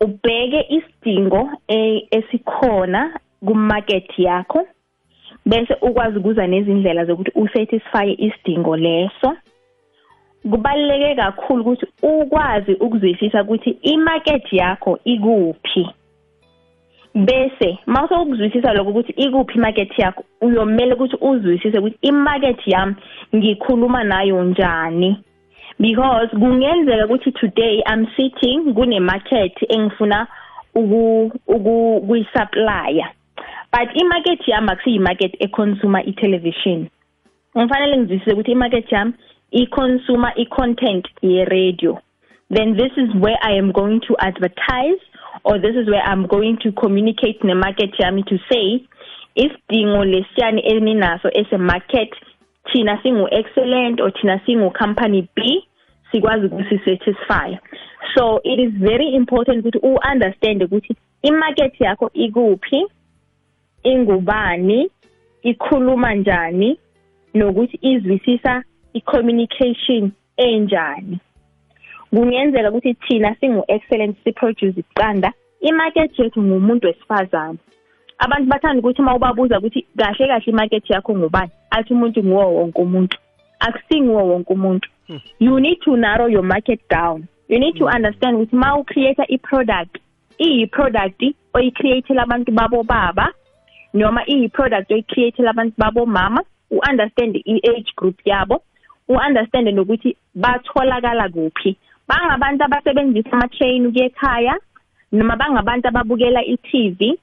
Ubheke 0.00 0.66
isidingo 0.68 1.50
e- 1.68 2.08
esikhona 2.10 3.20
ku-market 3.46 4.18
yakho 4.18 4.66
bese 5.46 5.74
ukwazi 5.82 6.18
ukuza 6.18 6.46
nezindlela 6.46 7.04
zokuthi 7.04 7.30
usatisfy 7.34 8.14
isidingo 8.18 8.76
leso. 8.76 9.36
Kubaluleke 10.50 11.14
kakhulu 11.14 11.60
ukuthi 11.60 11.86
ukwazi 12.02 12.72
ukuzwisisa 12.74 13.42
ukuthi 13.42 13.70
imarket 13.70 14.52
yakho 14.52 14.98
ikuphi. 15.04 15.88
Bese 17.14 17.78
mawuse 17.86 18.14
ukuzwisisa 18.14 18.72
lokho 18.72 18.90
ukuthi 18.90 19.12
ikuphi 19.12 19.58
imarket 19.58 19.98
yakho 19.98 20.24
uyomela 20.40 20.94
ukuthi 20.94 21.16
uzwisise 21.20 21.78
ukuthi 21.78 21.98
imarket 22.02 22.66
yami 22.66 22.94
ngikhuluma 23.34 24.04
nayo 24.04 24.44
njani. 24.44 25.24
Because 25.78 26.36
kungenzeka 26.36 27.04
ukuthi 27.04 27.32
today 27.32 27.82
i'm 27.86 28.06
sitting 28.16 28.74
kune 28.74 29.00
market 29.00 29.52
engifuna 29.68 30.26
uku 30.74 31.32
ukuyisupply 31.46 33.04
but 33.72 33.88
imarket 33.94 34.48
yami 34.48 34.70
akusiyi 34.70 34.98
market 34.98 35.36
econsumer 35.40 36.08
itelevision. 36.08 36.88
Ngifanele 37.58 37.96
ngizwisise 37.96 38.32
ukuthi 38.32 38.52
imarket 38.52 38.92
yami 38.92 39.12
i-consumer 39.52 40.32
i-content 40.36 41.06
ye-radio. 41.22 41.98
Then 42.50 42.76
this 42.76 42.92
is 42.96 43.14
where 43.14 43.38
I 43.42 43.52
am 43.52 43.72
going 43.72 44.00
to 44.08 44.16
advertise 44.18 45.00
or 45.44 45.58
this 45.58 45.76
is 45.76 45.88
where 45.88 46.02
I'm 46.02 46.26
going 46.26 46.58
to 46.62 46.72
communicate 46.72 47.44
ne-market 47.44 47.92
yami 47.98 48.24
to 48.26 48.38
say 48.50 48.86
isidingo 49.36 50.04
lesiyani 50.04 50.62
eninaso 50.72 51.28
as 51.28 51.46
a 51.52 51.58
market 51.58 52.10
thina 52.72 52.98
singu-excellent 53.02 54.00
or 54.00 54.10
thina 54.10 54.40
singu-company 54.46 55.28
B 55.34 55.68
sikwazi 56.12 56.46
ukusi-satisfy 56.46 57.58
so 58.14 58.40
it 58.44 58.58
is 58.60 58.72
very 58.78 59.14
important 59.14 59.64
ukuthi 59.64 59.78
u-understand 59.82 60.62
ukuthi 60.62 60.96
i-market 61.22 61.80
yakho 61.80 62.10
ikuphi 62.12 62.86
ingubani 63.82 64.90
ikhuluma 65.42 66.14
njani 66.14 66.78
nokuthi 67.34 67.78
izwisisa 67.82 68.64
i-communication 68.92 70.12
enjani. 70.36 71.18
Kungenzeka 72.14 72.70
ukuthi 72.70 72.94
thina 72.94 73.34
singu-excellent 73.40 74.16
siproduce 74.24 74.80
iqanda. 74.80 75.32
Imarket 75.60 76.18
yethu 76.18 76.42
ngumuntu 76.42 76.86
wesifazane. 76.86 77.58
Abantu 78.18 78.48
bathanda 78.48 78.78
ukuthi 78.78 79.02
uma 79.02 79.14
ubabuza 79.14 79.58
ukuthi 79.58 79.86
kahle 79.96 80.26
kahle 80.26 80.44
imarket 80.46 80.90
yakho 80.90 81.14
ngubani 81.16 81.50
athi 81.70 81.92
umuntu 81.92 82.24
nguwo 82.24 82.54
wonke 82.54 82.80
umuntu. 82.80 83.18
Akusinguwo 83.60 84.28
wonke 84.28 84.52
umuntu. 84.52 84.88
You 85.38 85.60
need 85.60 85.80
to 85.84 85.96
narrow 85.96 86.26
your 86.26 86.42
market 86.42 86.80
down. 86.88 87.26
You 87.48 87.58
need 87.58 87.76
to 87.78 87.84
understand 87.84 88.36
ukuthi 88.36 88.56
ma 88.56 88.76
ucreate 88.78 89.24
i-product 89.28 89.98
iyi-product 90.38 91.22
oyi-createle 91.54 92.20
abantu 92.20 92.52
babo 92.52 92.82
baba 92.82 93.32
noma 93.94 94.22
iyi-product 94.26 94.90
oyi-createle 94.90 95.48
abantu 95.48 95.74
babo 95.78 96.06
mama 96.06 96.42
u-understand 96.70 97.36
i-age 97.36 97.92
group 97.96 98.20
yabo 98.24 98.62
u-understand 99.08 99.68
nokuthi 99.68 100.16
batholakala 100.34 101.28
kuphi. 101.28 101.76
Bangabantu 102.08 102.64
abasebenzisa 102.64 103.32
ama-train 103.32 103.86
ukuya 103.86 104.06
ekhaya 104.06 104.54
noma 105.12 105.36
bangabantu 105.36 105.88
ababukela 105.88 106.40
i-TV 106.44 107.18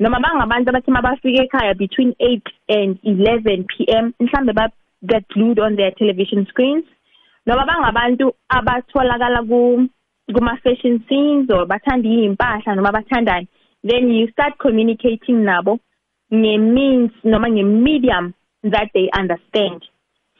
noma 0.00 0.20
bangabantu 0.20 0.68
abathi 0.70 0.90
mabafika 0.90 1.42
ekhaya 1.44 1.74
between 1.74 2.10
8 2.20 2.42
and 2.68 2.98
11 3.04 3.64
pm 3.72 4.12
mhlambe 4.20 4.52
ba 4.52 4.68
get 5.06 5.24
glued 5.28 5.58
on 5.58 5.76
their 5.76 5.92
television 5.94 6.46
screens 6.46 6.84
noma 7.46 7.66
bangabantu 7.66 8.32
abatholakala 8.48 9.42
ku 9.48 9.88
kuma 10.34 10.58
fashion 10.62 11.04
scenes 11.08 11.50
or 11.50 11.66
bathanda 11.66 12.08
izimpahla 12.08 12.74
noma 12.76 12.92
bathandani. 12.92 13.48
Then 13.84 14.10
you 14.10 14.28
start 14.32 14.58
communicating 14.58 15.44
nabo 15.44 15.78
nge 16.34 16.58
means 16.58 17.10
noma 17.24 17.48
nge 17.48 17.64
medium 17.64 18.34
that 18.64 18.88
they 18.94 19.08
understand. 19.16 19.84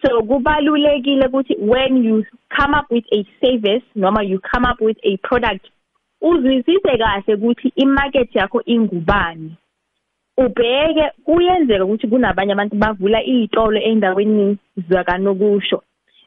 So 0.03 0.23
kubalulekile 0.23 1.27
ukuthi 1.27 1.57
when 1.59 2.05
you 2.05 2.25
come 2.57 2.75
up 2.75 2.91
with 2.91 3.05
a 3.13 3.25
service 3.41 3.85
noma 3.95 4.23
you 4.23 4.41
come 4.41 4.65
up 4.65 4.81
with 4.81 4.99
a 5.03 5.17
product 5.17 5.67
uzwisise 6.21 6.99
kahle 6.99 7.35
ukuthi 7.35 7.73
imarket 7.77 8.35
yakho 8.35 8.63
ingubani. 8.65 9.57
Ubheke 10.37 11.11
kuyenzeka 11.25 11.85
ukuthi 11.85 12.09
kunabanye 12.09 12.53
abantu 12.53 12.77
bavula 12.77 13.25
izitolo 13.25 13.81
endaweni 13.81 14.59
zakanokusho. 14.89 15.83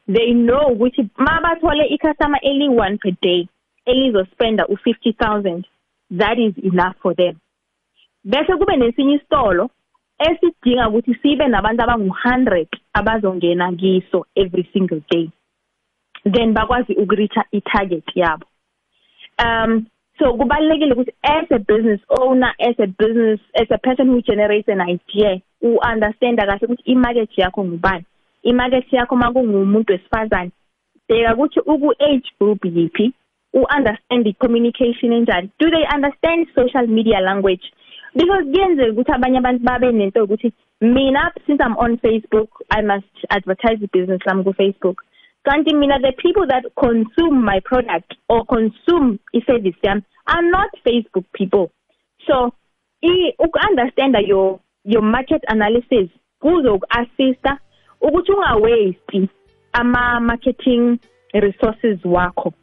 They 0.07 0.33
know 0.33 0.71
ukuthi 0.71 1.09
mabathole 1.17 1.85
icustomer 1.85 2.39
eli 2.41 2.67
1 2.67 2.97
per 2.97 3.13
day 3.21 3.47
elizospenda 3.85 4.63
u50000 4.63 5.63
that 6.11 6.37
is 6.39 6.53
enough 6.63 6.95
for 7.01 7.15
them. 7.15 7.35
Bese 8.23 8.55
kube 8.57 8.75
nesinye 8.75 9.13
isitolo 9.13 9.69
esidinga 10.19 10.89
ukuthi 10.89 11.15
sibe 11.21 11.47
nabantu 11.47 11.83
abangu100 11.83 12.67
abazongena 12.93 13.71
kiso 13.71 14.25
every 14.35 14.69
single 14.73 15.01
day 15.09 15.29
then 16.23 16.53
bakwazi 16.53 16.93
ukureacha 16.93 17.45
i-target 17.51 18.03
yabo. 18.15 18.45
Um 19.39 19.85
so 20.19 20.33
kubalekile 20.33 20.93
ukuthi 20.93 21.13
as 21.23 21.51
a 21.51 21.59
business 21.59 22.01
owner 22.09 22.53
as 22.59 22.75
a 22.79 22.87
business 22.87 23.39
as 23.55 23.67
a 23.71 23.77
person 23.77 24.07
who 24.07 24.21
generates 24.21 24.67
an 24.67 24.81
idea 24.81 25.41
u 25.61 25.79
understand 25.91 26.39
kahle 26.39 26.65
ukuthi 26.65 26.83
imarket 26.85 27.37
yakho 27.37 27.63
ngubani. 27.63 28.05
Imarket 28.43 28.93
yakho 28.93 29.15
makungumuntu 29.15 29.93
wesifazane 29.93 30.51
bheka 31.09 31.33
ukuthi 31.35 31.59
uku 31.59 31.93
age 31.99 32.31
group 32.39 32.65
yipi 32.65 33.13
u 33.53 33.65
understand 33.77 34.25
the 34.25 34.33
communication 34.33 35.13
enjani. 35.13 35.49
Do 35.59 35.69
they 35.69 35.85
understand 35.95 36.47
social 36.55 36.87
media 36.87 37.19
language? 37.19 37.71
Because 38.15 38.43
kuyenzeka 38.51 38.91
ukuthi 38.91 39.11
abanye 39.11 39.37
abantu 39.37 39.63
babe 39.63 39.91
nento 39.91 40.23
ukuthi 40.23 40.53
mina 40.81 41.31
since 41.45 41.61
i'm 41.65 41.77
on 41.77 41.97
facebook 41.97 42.49
i 42.69 42.81
must 42.81 43.15
advertise 43.29 43.77
the 43.79 43.89
business 43.93 44.21
lami 44.25 44.43
ku 44.43 44.53
facebook 44.53 45.03
kanti 45.43 45.73
mina 45.73 45.99
the 45.99 46.11
people 46.11 46.45
that 46.47 46.63
consume 46.75 47.43
my 47.45 47.59
product 47.59 48.13
or 48.29 48.45
consume 48.45 49.19
i-service 49.33 49.77
yami 49.83 50.03
are 50.29 50.43
not 50.43 50.69
facebook 50.85 51.25
people. 51.33 51.71
So 52.27 52.53
uku-understand 53.39 54.15
that 54.15 54.27
your 54.27 54.59
your 54.83 55.01
market 55.01 55.43
analysis 55.47 56.09
kuzoku-assista 56.41 57.57
ukuthi 58.01 58.31
ungawaste 58.31 59.29
ama-marketing 59.73 60.99
resources 61.33 62.05
wakho 62.05 62.53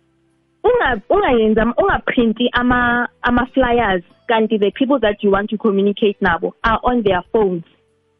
ungayenza 1.11 1.75
ungaprinti 1.77 2.49
ama 2.53 3.09
ama 3.23 3.47
flyers 3.47 4.03
kanti 4.29 4.59
the 4.59 4.71
people 4.71 4.99
that 5.01 5.23
you 5.23 5.31
want 5.31 5.51
to 5.51 5.57
communicate 5.59 6.17
nabo 6.21 6.53
are 6.63 6.81
on 6.83 7.03
their 7.03 7.23
phones. 7.33 7.65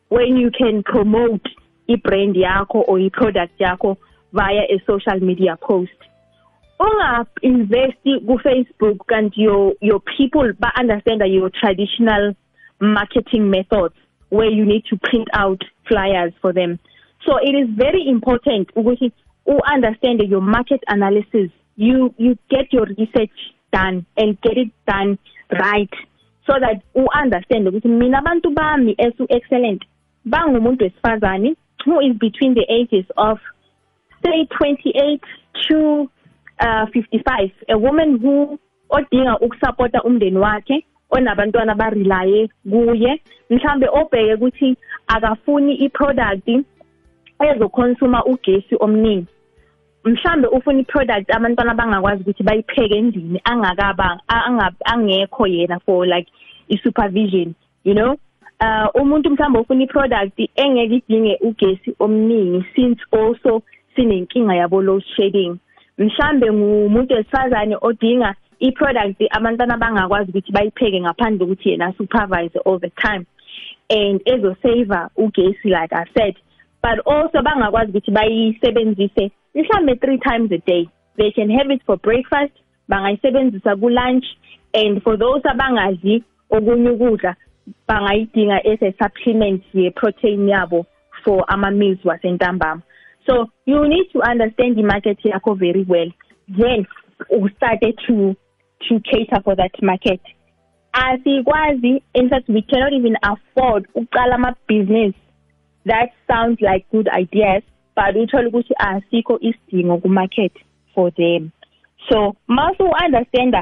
When 0.09 0.37
you 0.37 0.51
can 0.51 0.83
promote 0.83 1.43
i-brand 1.89 2.37
yakho 2.37 2.85
or 2.87 2.99
i-product 2.99 3.59
yakho 3.61 3.97
via 4.33 4.63
a 4.69 4.79
social 4.87 5.21
media 5.21 5.57
post. 5.61 5.91
Unga 6.79 7.27
invest 7.43 8.03
ku 8.05 8.39
Facebook 8.39 8.99
kanti 9.09 9.43
your 9.43 9.75
your 9.81 10.01
people 10.17 10.53
ba 10.59 10.73
understand 10.79 11.23
your 11.27 11.51
traditional 11.51 12.35
marketing 12.81 13.51
methods 13.51 13.95
where 14.29 14.51
you 14.51 14.65
need 14.65 14.85
to 14.91 14.97
print 14.99 15.29
out 15.33 15.63
flyers 15.89 16.33
for 16.41 16.53
them. 16.53 16.79
So 17.27 17.39
it 17.39 17.55
is 17.55 17.69
very 17.77 18.07
important 18.09 18.69
ukuthi 18.75 19.13
u 19.47 19.61
understand 19.75 20.21
your 20.29 20.43
market 20.43 20.83
analysis 20.89 21.51
you 21.77 22.15
you 22.19 22.37
get 22.49 22.73
your 22.73 22.87
research 22.87 23.37
done 23.73 24.07
and 24.17 24.41
get 24.41 24.57
it 24.57 24.71
done 24.87 25.19
right 25.51 25.95
so 26.47 26.59
that 26.61 26.83
u 26.95 27.07
understand 27.23 27.69
ukuthi 27.69 27.89
mina 27.89 28.19
abantu 28.19 28.51
bami 28.51 28.95
esu 28.99 29.27
excellent 29.29 29.83
bangumuntu 30.25 30.85
wesifazane 30.85 31.57
who 31.87 32.01
is 32.01 32.17
between 32.17 32.55
the 32.55 32.67
ages 32.69 33.07
of 33.17 33.39
say 34.23 34.45
28 34.45 35.21
to 35.69 36.11
uh 36.61 36.87
55 36.87 37.51
a 37.69 37.79
woman 37.79 38.19
who 38.19 38.59
odinga 38.91 39.39
ukusupporta 39.39 40.03
umndeni 40.03 40.39
wakhe 40.39 40.85
onabantwana 41.11 41.75
barelaye 41.75 42.49
kuye 42.71 43.23
mhlambe 43.51 43.89
obheke 43.89 44.35
ukuthi 44.35 44.77
akafuni 45.07 45.75
iproduct 45.75 46.49
ezokonsuma 47.41 48.25
ugesi 48.25 48.77
omningi. 48.81 49.27
Mhlambe 50.07 50.49
ufuna 50.49 50.81
iproduct 50.81 51.35
abantwana 51.35 51.75
bangakwazi 51.75 52.23
ukuthi 52.23 52.43
bayipheke 52.43 52.99
endlini 52.99 53.41
angakaba 53.45 54.21
angekho 54.85 55.47
yena 55.47 55.81
for 55.81 56.07
like 56.07 56.29
i 56.71 56.79
supervision 56.83 57.55
you 57.85 57.95
know? 57.95 58.17
Uh 58.61 58.89
umuntu 58.95 59.31
mhlawumbe 59.31 59.59
ufuna 59.61 59.85
iproduct 59.85 60.39
engeke 60.55 60.95
idinge 60.95 61.39
ugesi 61.41 61.95
omningi 61.99 62.65
since 62.75 63.01
also 63.13 63.63
sinenkinga 63.97 64.55
yabo 64.55 64.83
load 64.83 65.05
shedding. 65.17 65.59
Mhlambe 65.99 66.53
ngumuntu 66.53 67.15
wesifazane 67.15 67.77
odinga 67.81 68.35
iproduct 68.59 69.23
abantwana 69.31 69.75
abangakwazi 69.75 70.31
ukuthi 70.31 70.53
bayipheke 70.53 71.01
ngaphandle 71.01 71.47
kokuthi 71.47 71.71
yena 71.71 71.93
supervise 71.99 72.59
all 72.65 72.81
the 72.81 72.91
time 72.91 73.27
and 73.91 74.21
ezo 74.25 74.57
saver 74.63 75.11
ugesi 75.17 75.69
like 75.69 75.93
i 75.93 76.05
said. 76.15 76.35
But 76.83 77.07
also 77.07 77.43
bangakwazi 77.43 77.91
ukuthi 77.91 78.11
bayisebenzise 78.11 79.31
mhlambe 79.57 79.95
3 79.95 80.19
times 80.19 80.53
a 80.53 80.59
day. 80.59 80.89
They 81.17 81.31
can 81.33 81.51
have 81.51 81.71
it 81.71 81.83
for 81.87 81.97
breakfast 81.97 82.53
bangayisebenzisa 82.89 83.81
ku 83.81 83.89
lunch 83.89 84.27
and 84.75 85.03
for 85.03 85.17
those 85.17 85.43
abangadli 85.53 86.23
okunye 86.51 86.91
ukudla 86.91 87.35
bangayidinga 87.89 88.59
as 88.73 88.83
a 88.83 88.93
supplement 89.03 89.63
ye 89.73 89.91
protein 89.91 90.49
yabo 90.49 90.87
for 91.25 91.45
ama 91.49 91.71
meals 91.71 91.99
wasentambama. 92.05 92.83
So 93.27 93.51
you 93.65 93.89
need 93.89 94.07
to 94.13 94.23
understand 94.23 94.77
the 94.77 94.83
market 94.83 95.19
yakho 95.25 95.59
very 95.59 95.85
well. 95.85 96.11
Then 96.49 96.87
u 97.31 97.49
started 97.57 97.99
to 98.07 98.37
to 98.89 99.01
cater 99.01 99.41
for 99.43 99.57
that 99.57 99.75
market. 99.83 100.21
Asikwazi 100.95 102.03
in 102.15 102.29
fact 102.29 102.49
we 102.49 102.63
cannot 102.63 102.93
even 102.93 103.17
afford 103.23 103.89
uqala 103.95 104.35
ama 104.35 104.57
business 104.69 105.15
that 105.87 106.11
sounds 106.31 106.61
like 106.61 106.87
good 106.91 107.09
ideas 107.09 107.63
but 107.97 108.17
uthola 108.17 108.49
ukuthi 108.49 108.75
asikho 108.79 109.39
isidingo 109.41 109.99
ku 110.03 110.09
market 110.09 110.53
for 110.95 111.11
them. 111.11 111.53
So 112.09 112.37
mase 112.49 112.81
u 112.81 112.91
understand 113.05 113.55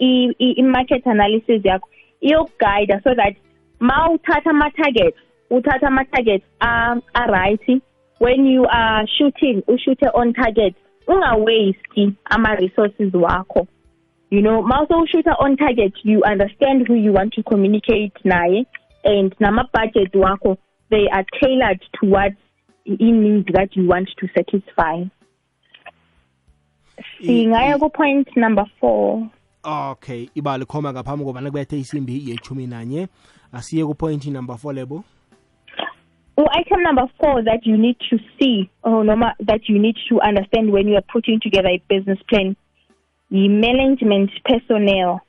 i, 0.00 0.34
i 0.38 0.62
market 0.62 1.06
analysis 1.06 1.64
yakho 1.64 1.88
iyokuguide 2.22 3.00
so 3.04 3.14
that 3.14 3.34
ma 3.80 4.08
uthatha 4.10 4.50
ama 4.50 4.70
targets 4.70 5.18
uthatha 5.50 5.86
ama 5.86 6.04
targets 6.04 6.44
a 6.60 6.96
a 7.14 7.26
right 7.30 7.82
when 8.18 8.46
you 8.46 8.66
are 8.70 9.06
shooting 9.18 9.62
ushute 9.68 10.08
on 10.14 10.32
target 10.32 10.74
unga 11.08 11.36
waste 11.36 12.12
ama 12.30 12.56
resources 12.56 13.12
wakho. 13.12 13.66
You 14.30 14.40
know 14.40 14.62
mase 14.62 14.88
ushuta 14.90 15.34
on 15.38 15.56
target 15.56 15.92
you 16.02 16.22
understand 16.24 16.88
who 16.88 16.94
you 16.94 17.12
want 17.12 17.32
to 17.34 17.42
communicate 17.42 18.14
naye 18.24 18.64
and 19.04 19.34
nama 19.40 19.68
budget 19.72 20.12
wakho 20.14 20.56
they 20.90 21.08
are 21.12 21.24
tailored 21.40 21.80
towards 22.00 22.36
in 22.84 23.22
needs 23.22 23.48
that 23.52 23.76
you 23.76 23.86
want 23.86 24.08
to 24.18 24.28
satisfy. 24.34 25.04
Singaya 27.22 27.78
ku 27.78 27.88
point 27.90 28.28
number 28.36 28.64
4 28.80 29.30
okay 29.64 30.28
ibali 30.34 30.64
khoma 30.64 30.92
ngaphambi 30.92 31.24
kobana 31.24 31.50
kubethe 31.50 31.78
isimbi 31.78 32.30
yechumi 32.30 32.66
nanye 32.66 33.08
asiye 33.52 33.86
ku 33.86 33.94
point 33.94 34.26
number 34.26 34.54
4 34.56 34.74
lebo? 34.74 35.04
Item 36.36 36.82
number 36.82 37.08
4 37.20 37.44
that 37.44 37.64
you 37.64 37.76
need 37.76 37.96
to 38.10 38.18
see 38.38 38.70
or 38.82 39.04
noma 39.04 39.34
that 39.40 39.68
you 39.68 39.78
need 39.78 39.96
to 40.08 40.20
understand 40.20 40.72
when 40.72 40.88
you 40.88 40.96
are 40.96 41.04
putting 41.12 41.40
together 41.40 41.68
a 41.68 41.82
business 41.88 42.18
plan 42.28 42.56
yi-management 43.30 44.30
personnel. 44.44 45.20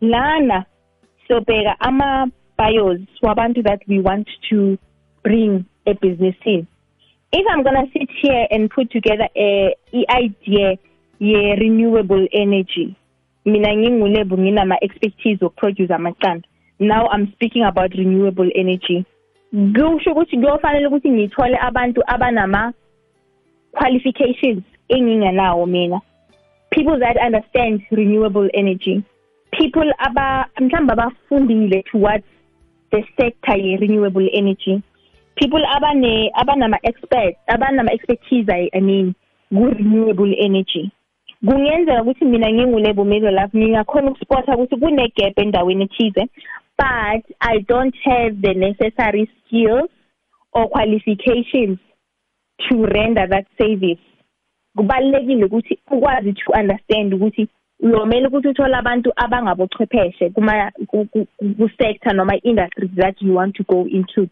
Lana 0.00 0.64
sobheka 1.28 1.76
ama-bios 1.80 3.00
wabantu 3.22 3.62
that 3.64 3.80
we 3.86 4.00
want 4.00 4.28
to 4.48 4.78
bring. 5.22 5.64
Ebhizinisini. 5.90 6.66
If 7.32 7.46
i'm 7.46 7.62
gonna 7.62 7.86
sit 7.92 8.10
here 8.22 8.46
and 8.50 8.70
put 8.70 8.90
together 8.90 9.28
a 9.36 9.74
i-idea 9.92 10.78
ye-renewable 11.20 12.28
energy 12.32 12.96
mina 13.44 13.76
ngingulebo 13.76 14.36
nginama-expertise 14.38 15.44
okuproduce 15.44 15.94
amaqanda. 15.94 16.44
Now 16.78 17.08
i'm 17.12 17.32
speaking 17.32 17.64
about 17.64 17.94
renewable 17.94 18.50
energy. 18.54 19.04
Kusho 19.52 20.12
ukuthi 20.12 20.36
kuyofanele 20.36 20.86
ukuthi 20.86 21.10
ngithole 21.10 21.58
abantu 21.60 22.02
abanama 22.06 22.72
qualifications 23.72 24.62
enginganawo 24.88 25.66
mina. 25.66 26.00
People 26.70 26.98
that 26.98 27.16
understand 27.16 27.82
renewable 27.90 28.48
energy. 28.54 29.02
People 29.50 29.92
aba 29.98 30.48
mhlamba 30.60 30.92
abafundile 30.92 31.82
towards 31.82 32.24
the 32.90 33.02
sector 33.16 33.56
ye 33.56 33.76
renewable 33.76 34.28
energy 34.32 34.82
people 35.40 35.64
abane 35.76 36.30
abanama 36.34 36.78
experts 36.82 37.38
abanama 37.48 37.92
expertise 37.92 38.70
i 38.72 38.80
mean 38.80 39.14
ku 39.48 39.64
renewable 39.66 40.34
energy. 40.38 40.90
Kungenzeka 41.44 42.02
ukuthi 42.02 42.24
mina 42.24 42.52
ngingulebo 42.52 43.04
melo 43.04 43.30
lapho 43.30 43.58
ngingakhona 43.58 44.10
ukuspotha 44.10 44.54
ukuthi 44.54 44.76
kune 44.76 45.12
gap 45.16 45.38
endaweni 45.38 45.84
ethize 45.84 46.28
but 46.78 47.24
i 47.40 47.58
don't 47.68 47.96
have 48.04 48.36
the 48.42 48.54
necessary 48.54 49.30
skills 49.38 49.90
or 50.52 50.68
qualifications 50.68 51.78
to 52.68 52.86
render 52.86 53.26
that 53.28 53.46
service. 53.58 54.00
Kubalekile 54.76 55.44
ukuthi 55.44 55.78
ukwazi 55.90 56.32
to 56.32 56.52
understand 56.52 57.14
ukuthi 57.14 57.48
uyomela 57.80 58.28
ukuthi 58.28 58.48
uthole 58.48 58.76
abantu 58.76 59.12
abangabochwepheshe 59.16 60.30
kuma 60.30 60.72
ku 60.86 61.68
sector 61.78 62.14
noma 62.14 62.36
industry 62.42 62.88
that 62.96 63.22
you 63.22 63.34
want 63.34 63.54
to 63.56 63.64
go 63.64 63.86
into. 63.86 64.28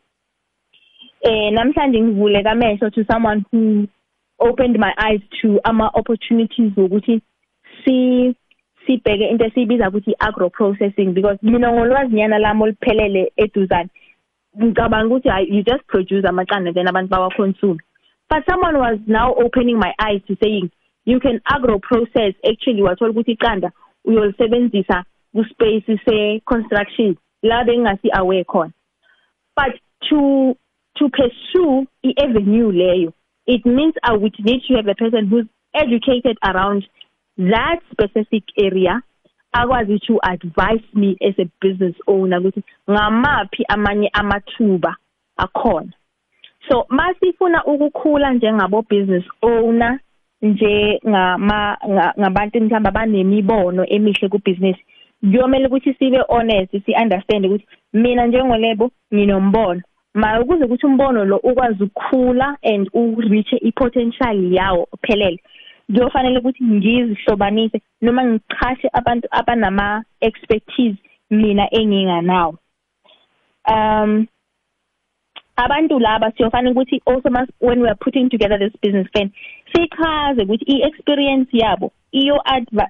Eh 1.20 1.52
namhlanje 1.52 2.00
ngivule 2.00 2.42
kamehlo 2.42 2.90
to 2.90 3.04
someone 3.04 3.44
who 3.52 3.86
opened 4.38 4.78
my 4.78 4.92
eyes 4.96 5.20
to 5.40 5.60
ama 5.64 5.90
opportunities 5.94 6.72
ukuthi 6.76 7.20
si 7.84 8.34
sibheke 8.86 9.28
into 9.28 9.44
esibiza 9.44 9.88
ukuthi 9.88 10.14
agro 10.18 10.50
processing 10.50 11.12
because 11.12 11.38
mina 11.42 11.72
ngolwazi 11.72 12.14
nyana 12.14 12.38
lami 12.38 12.62
oliphelele 12.62 13.32
eduzane 13.36 13.88
ngicabanga 14.62 15.06
ukuthi 15.06 15.28
you 15.48 15.62
just 15.62 15.84
produce 15.86 16.28
amaqanda 16.28 16.72
then 16.72 16.88
abantu 16.88 17.10
bawa 17.10 17.30
consume 17.30 17.78
but 18.30 18.44
someone 18.50 18.78
was 18.78 18.98
now 19.06 19.34
opening 19.44 19.78
my 19.78 19.92
eyes 19.98 20.22
to 20.26 20.36
saying 20.42 20.70
you 21.04 21.20
can 21.20 21.40
agro 21.44 21.78
process 21.78 22.34
actually 22.50 22.82
wathola 22.82 23.10
ukuthi 23.10 23.32
iqanda 23.32 23.70
uyolisebenzisa 24.04 25.04
ku 25.32 25.44
space 25.44 25.98
se 26.04 26.40
construction 26.44 27.16
la 27.42 27.64
bengasi 27.64 28.08
aware 28.12 28.44
khona. 28.44 28.72
But 29.56 29.78
to 30.08 30.56
to 30.98 31.08
pursue 31.08 31.86
i 32.04 32.14
avenue 32.18 32.72
leyo. 32.72 33.12
It 33.46 33.64
means 33.64 33.94
I 34.02 34.12
would 34.12 34.34
need 34.38 34.62
to 34.68 34.74
have 34.76 34.88
a 34.88 34.94
person 34.94 35.26
who's 35.28 35.46
educated 35.74 36.36
around 36.44 36.84
that 37.38 37.80
specific 37.90 38.44
area 38.58 39.02
akwazi 39.54 39.98
to 40.06 40.18
advise 40.22 40.84
me 40.94 41.16
as 41.20 41.34
a 41.38 41.50
business 41.60 41.94
owner 42.06 42.40
ukuthi 42.40 42.62
ngamaphi 42.90 43.64
amanye 43.68 44.08
amathuba 44.12 44.96
akhona. 45.36 45.92
So 46.68 46.86
masifuna 46.88 47.64
ukukhula 47.64 48.32
njengabo 48.32 48.82
business 48.82 49.24
owner 49.42 50.00
nje 50.42 51.00
ngama 51.08 51.78
ngabantu 52.20 52.60
mhlamba 52.60 52.90
banemibono 52.90 53.86
emihle 53.88 54.28
ku 54.28 54.38
business 54.38 54.76
kuyomela 55.20 55.68
ukuthi 55.68 55.94
sibe 55.94 56.20
honest 56.28 56.70
si 56.84 56.94
understand 57.02 57.46
ukuthi 57.46 57.66
mina 57.92 58.26
njengolebo 58.26 58.90
nginombono. 59.14 59.82
Ma 60.14 60.40
ukuze 60.40 60.64
ukuthi 60.64 60.86
umbono 60.86 61.24
lo 61.24 61.36
ukwazi 61.36 61.84
ukukhula 61.84 62.56
and 62.62 62.88
ureach 62.92 63.52
ipotential 63.52 64.52
yawo 64.52 64.88
ophelele 64.92 65.40
kuyofanele 65.86 66.38
ukuthi 66.38 66.64
ngizihlobanise 66.64 67.80
noma 68.02 68.24
ngichashe 68.24 68.88
abantu 68.92 69.28
abanama 69.30 70.04
expertise 70.20 70.98
mina 71.30 71.68
enginganawo. 71.70 72.58
Um 73.70 74.26
abantu 75.56 75.98
laba 75.98 76.32
siyofanele 76.32 76.72
ukuthi 76.72 77.02
also 77.06 77.30
must 77.30 77.52
when 77.60 77.80
we 77.80 77.88
are 77.88 77.98
putting 78.00 78.28
together 78.30 78.58
this 78.58 78.80
business 78.82 79.10
plan 79.12 79.30
sichaze 79.72 80.42
ukuthi 80.42 80.64
i-experience 80.64 81.48
yabo 81.52 81.92
iyo 82.12 82.42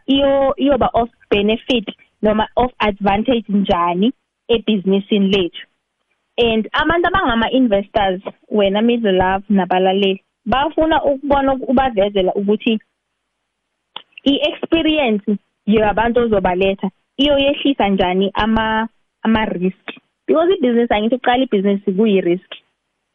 iyo 0.07 0.55
iyoba 0.57 0.91
of 0.95 1.09
benefit 1.31 1.87
noma 2.23 2.49
of 2.57 2.73
advantage 2.79 3.45
njani 3.49 4.13
ebhizinisini 4.49 5.29
lethu. 5.29 5.67
And 6.39 6.69
abantu 6.73 7.09
abangama 7.09 7.51
investors 7.51 8.23
wena 8.51 8.83
middle 8.83 9.13
love 9.13 9.45
nabalaleli 9.49 10.23
bafuna 10.47 11.05
ukubona 11.05 11.53
ubavezela 11.55 12.35
ukuthi 12.35 12.81
i-experience 14.25 15.37
yabantu 15.67 16.21
ozobaletha 16.21 16.91
iyoyehlisa 17.17 17.89
njani 17.89 18.31
ama 18.35 18.89
ama 19.23 19.45
risk 19.45 19.87
because 20.27 20.55
ibusiness 20.55 20.93
angithi 20.93 21.15
uqala 21.15 21.45
ibusiness 21.45 21.97
kuyi 21.97 22.21
risk 22.21 22.51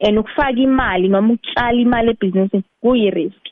and 0.00 0.18
ukufaka 0.18 0.60
imali 0.60 1.08
noma 1.08 1.34
ukutshala 1.34 1.80
imali 1.80 2.10
ebusinessini 2.10 2.64
kuyi 2.80 3.10
risk 3.10 3.44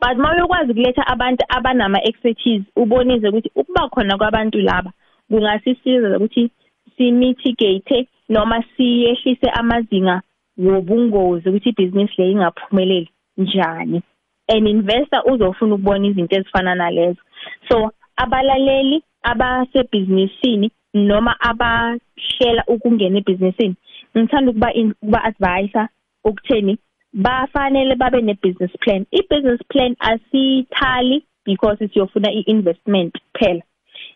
but 0.00 0.18
mawuyokwazi 0.18 0.72
ukuletha 0.72 1.06
abantu 1.06 1.44
abanama 1.48 2.04
expertise 2.04 2.64
ubonise 2.76 3.28
ukuthi 3.28 3.50
ukuba 3.54 3.88
khona 3.88 4.18
kwabantu 4.18 4.58
laba 4.58 4.92
kungasisiza 5.30 6.16
ukuthi 6.16 6.50
si 6.96 7.12
mitigate 7.12 8.08
noma 8.28 8.64
siyehlise 8.76 9.48
amazinga 9.50 10.22
wobungozi 10.58 11.48
ukuthi 11.48 11.68
ibhizinisi 11.68 12.14
leyo 12.18 12.32
ingaphumeleli 12.32 13.10
njani. 13.36 14.02
An 14.48 14.66
investor 14.66 15.22
uzofuna 15.32 15.74
ukubona 15.74 16.06
izinto 16.06 16.36
ezifana 16.36 16.74
nalezo. 16.74 17.20
So 17.68 17.92
abalaleli 18.16 19.02
abasebhizinisini 19.22 20.70
noma 20.94 21.40
abahlela 21.40 22.64
ukungena 22.66 23.18
ebhizinisini 23.18 23.74
ngithanda 24.16 24.50
ukuba 24.50 24.72
ukuba 24.74 25.24
advisor 25.24 25.88
ukutheni 26.24 26.78
bafanele 27.12 27.94
babe 27.96 28.22
ne 28.22 28.34
business 28.34 28.72
plan. 28.80 29.06
I 29.12 29.20
business 29.30 29.60
plan 29.68 29.96
asithali 30.00 31.24
because 31.44 31.78
siyofuna 31.78 32.30
i-investment 32.32 33.14
phela 33.34 33.62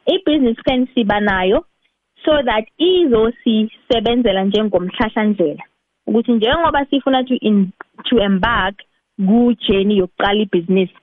i-business 0.07 0.57
plan 0.65 0.87
siba 0.95 1.21
nayo 1.21 1.65
so 2.25 2.43
that 2.43 2.65
izosisebenzela 2.79 4.45
njengomhlahlandlela. 4.45 5.63
Ukuthi 6.07 6.33
njengoba 6.33 6.87
sifuna 6.91 7.25
to 7.25 7.35
in, 7.35 7.73
to 8.05 8.19
embark 8.19 8.75
ku 9.17 9.55
journey 9.55 9.99
yokuqala 9.99 10.41
ibhizinisi 10.41 10.95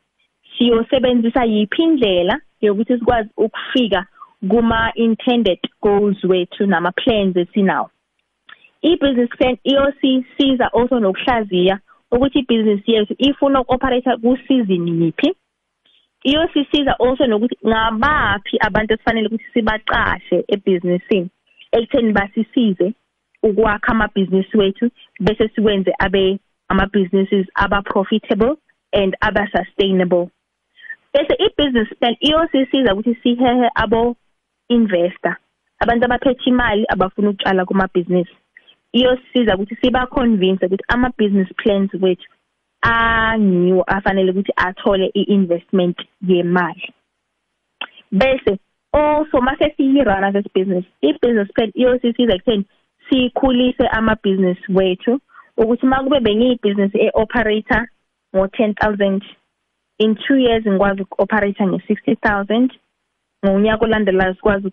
siyosebenzisa 0.58 1.46
yiphi 1.46 1.84
indlela 1.84 2.40
yokuthi 2.62 3.00
sikwazi 3.00 3.30
ukufika 3.38 4.06
kuma 4.50 4.92
intended 4.96 5.60
goals 5.82 6.24
wethu 6.24 6.66
nama 6.66 6.92
plans 6.92 7.36
esinawo. 7.38 7.90
I-business 8.82 9.30
plan 9.30 9.58
iyosisiza 9.64 10.74
also 10.74 11.00
nokuhlaziya 11.00 11.80
ukuthi 12.12 12.40
ibhizinisi 12.40 12.92
yethu 12.92 13.16
ifuna 13.18 13.62
uku-operate 13.62 14.18
ku-season 14.22 14.88
yiphi. 14.88 15.36
Iyosisiza 16.24 17.00
also 17.00 17.26
nokuthi 17.28 17.58
ngabaphi 17.68 18.58
abantu 18.68 18.94
esifanele 18.94 19.28
ukuthi 19.28 19.50
sibaqashe 19.54 20.38
ebhizinisini? 20.54 21.30
Ekutheni 21.72 22.14
basisize 22.14 22.94
ukwakha 23.44 23.92
amabhizinisi 23.92 24.58
wethu 24.58 24.90
bese 25.20 25.48
sikwenze 25.54 25.92
abe 26.00 26.40
ama-businesses 26.70 27.46
aba-profitable 27.56 28.56
and 28.94 29.16
aba-sustainable. 29.22 30.30
Bese 31.14 31.34
i-business 31.40 31.90
plan 32.00 32.16
iyosisiza 32.20 32.94
ukuthi 32.94 33.16
sihehe 33.24 33.70
abo-investor. 33.76 35.36
Abantu 35.80 36.06
abaphethe 36.06 36.50
imali 36.50 36.86
abafuna 36.90 37.30
ukutshala 37.30 37.66
kumabhizinisi. 37.66 38.36
Iyosisiza 38.94 39.56
ukuthi 39.56 39.76
siba-convince 39.76 40.66
ukuthi 40.66 40.84
ama-business 40.88 41.48
plans 41.58 41.94
wethu 41.94 42.28
angiwo 42.82 43.84
afanele 43.88 44.32
ukuthi 44.32 44.54
athole 44.56 45.12
i-investment 45.14 45.98
yemali. 46.28 46.94
Bese 48.12 48.60
also 48.94 49.42
mase 49.42 49.74
siyirana 49.78 50.32
this 50.32 50.54
business 50.54 50.86
i-business 51.02 51.52
plan 51.54 51.72
iyosisiza 51.76 52.34
ekutheni 52.36 52.66
sikhulise 53.10 53.88
ama-business 53.88 54.58
wethu 54.70 55.20
ukuthi 55.58 55.86
makube 55.86 56.20
bengiyibusiness 56.20 56.96
e-operator 56.96 57.88
ngo-10000 58.36 59.22
in 59.98 60.14
2 60.14 60.40
years 60.40 60.68
ngikwazi 60.68 61.02
uku-operate 61.02 61.66
nge-60000 61.66 62.70
ngonyaka 63.46 63.86
olandelayo 63.86 64.34
sikwazi 64.34 64.68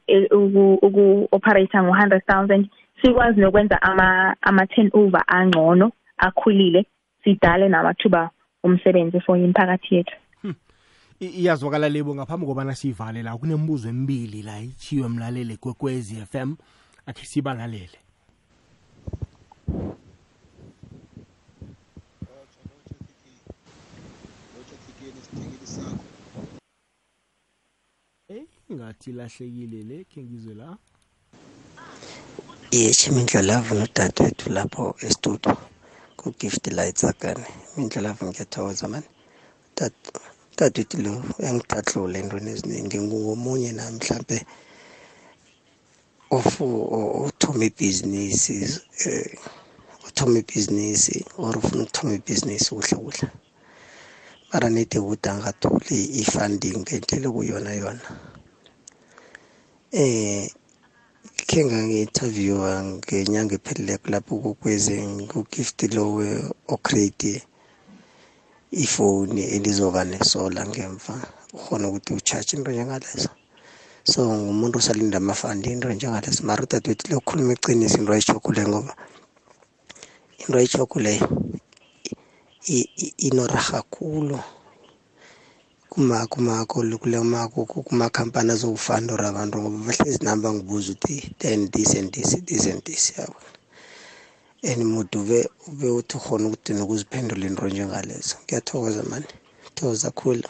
uku-operate 0.83 1.79
ngo-100000 1.79 2.65
sikwazi 3.03 3.41
nokwenza 3.41 3.83
ama 3.83 4.37
ama 4.41 4.67
turnover 4.67 5.25
angcono 5.27 5.93
akhulile. 6.19 6.87
Sidale 7.25 7.69
namathuba 7.69 8.31
omsebenzi 8.63 9.21
for 9.21 9.39
imiphakathi 9.39 9.95
yethu. 9.95 10.17
Iyazwakala 11.21 11.89
lebo 11.89 12.15
ngaphambi 12.15 12.47
kobana 12.47 12.75
sivale 12.75 13.23
la 13.23 13.37
kunembuzo 13.37 13.89
emibili 13.89 14.43
la 14.43 14.61
ichiwe 14.61 15.09
mlaleli 15.09 15.57
kwekwezi 15.57 16.15
FM 16.27 16.55
akhe 17.07 17.27
sibalalele. 17.27 17.99
Eh 28.29 28.43
ngathi 28.73 29.13
lahlekile 29.13 29.83
le 29.83 30.05
ke 30.05 30.23
ngizwe 30.23 30.55
la. 30.55 30.77
Yeshi 32.71 33.11
mindlolavu 33.11 33.75
nodadewethu 33.75 34.51
lapho 34.53 34.97
estudio. 35.01 35.57
Ku-gift 36.25 36.65
lightsakane 36.77 37.45
mindlolavu 37.77 38.25
ngiyathokoza 38.29 38.89
mani? 38.93 39.09
Dadewethu 40.57 40.97
lo 41.05 41.13
uyangidadlula 41.39 42.17
entweni 42.19 42.51
eziningi. 42.55 42.97
Ngomunye 43.07 43.71
nami 43.77 43.99
mhlampe 43.99 44.37
ofu 46.37 46.65
uthoma 47.29 47.65
ibhizinisi 47.69 48.57
um 49.07 49.37
uthoma 50.09 50.37
ibhizinisi 50.43 51.17
or 51.43 51.53
ufuna 51.59 51.83
ukuthoma 51.85 52.15
ibhizinisi 52.19 52.69
kuhle 52.75 52.97
kuhle 53.05 53.27
mara 54.51 54.69
nede 54.71 54.99
ukuthi 54.99 55.29
angatholi 55.29 55.99
i-funding 56.21 56.77
ngendlela 56.83 57.29
okuyona 57.29 57.71
yona 61.55 61.63
eh 61.63 61.63
khe 61.63 61.71
ngangi-interviewa 61.71 62.71
ngenyanga 62.83 63.55
epheleleko 63.59 64.07
lapho 64.11 64.35
kukweze 64.43 64.95
ku-gift 65.31 65.79
lowe 65.95 66.27
ocreate 66.75 67.33
ifoni 68.85 69.43
elizoba 69.57 70.01
nesola 70.05 70.67
ngemva. 70.67 71.15
Ukhona 71.55 71.89
ukuthi 71.89 72.13
uchaje 72.19 72.57
into 72.57 72.71
njengalezo 72.73 73.31
so 74.03 74.21
ngumuntu 74.27 74.79
osalinda 74.79 75.17
amafandi 75.19 75.71
into 75.71 75.89
njengalezo 75.93 76.43
mara 76.43 76.63
udadewethu 76.67 77.07
lokhuluma 77.13 77.53
iqiniso 77.53 77.99
into 77.99 78.13
ayishokule 78.13 78.63
ngoba 78.69 78.95
into 80.41 80.59
ayishokuleyo 80.59 81.27
inoraha 83.27 83.83
khulu. 83.93 84.39
Kuma 85.95 86.27
kuma 86.27 86.67
kule 86.67 86.97
kumakhampani 86.97 88.51
azowufandora 88.53 89.29
abantu 89.29 89.55
ngoba 89.59 89.79
bahlezi 89.87 90.25
nami 90.25 90.43
bangibuza 90.43 90.93
ukuthi 90.93 91.35
then 91.39 91.71
this 91.71 91.95
and 91.95 92.11
this 92.11 92.35
this 92.43 92.67
and 92.67 92.83
this 92.83 93.13
yabo. 93.17 93.39
And 94.65 94.83
mude 94.83 95.19
ube 95.19 95.49
ube 95.69 95.91
uthi 95.91 96.17
ukhona 96.17 96.49
ukuthi 96.49 96.73
nokuziphendula 96.75 97.47
into 97.47 97.69
njengalezo. 97.69 98.37
Ngiyathokoza 98.43 99.03
mani 99.03 99.27
thokoza 99.75 100.11
khulu 100.11 100.49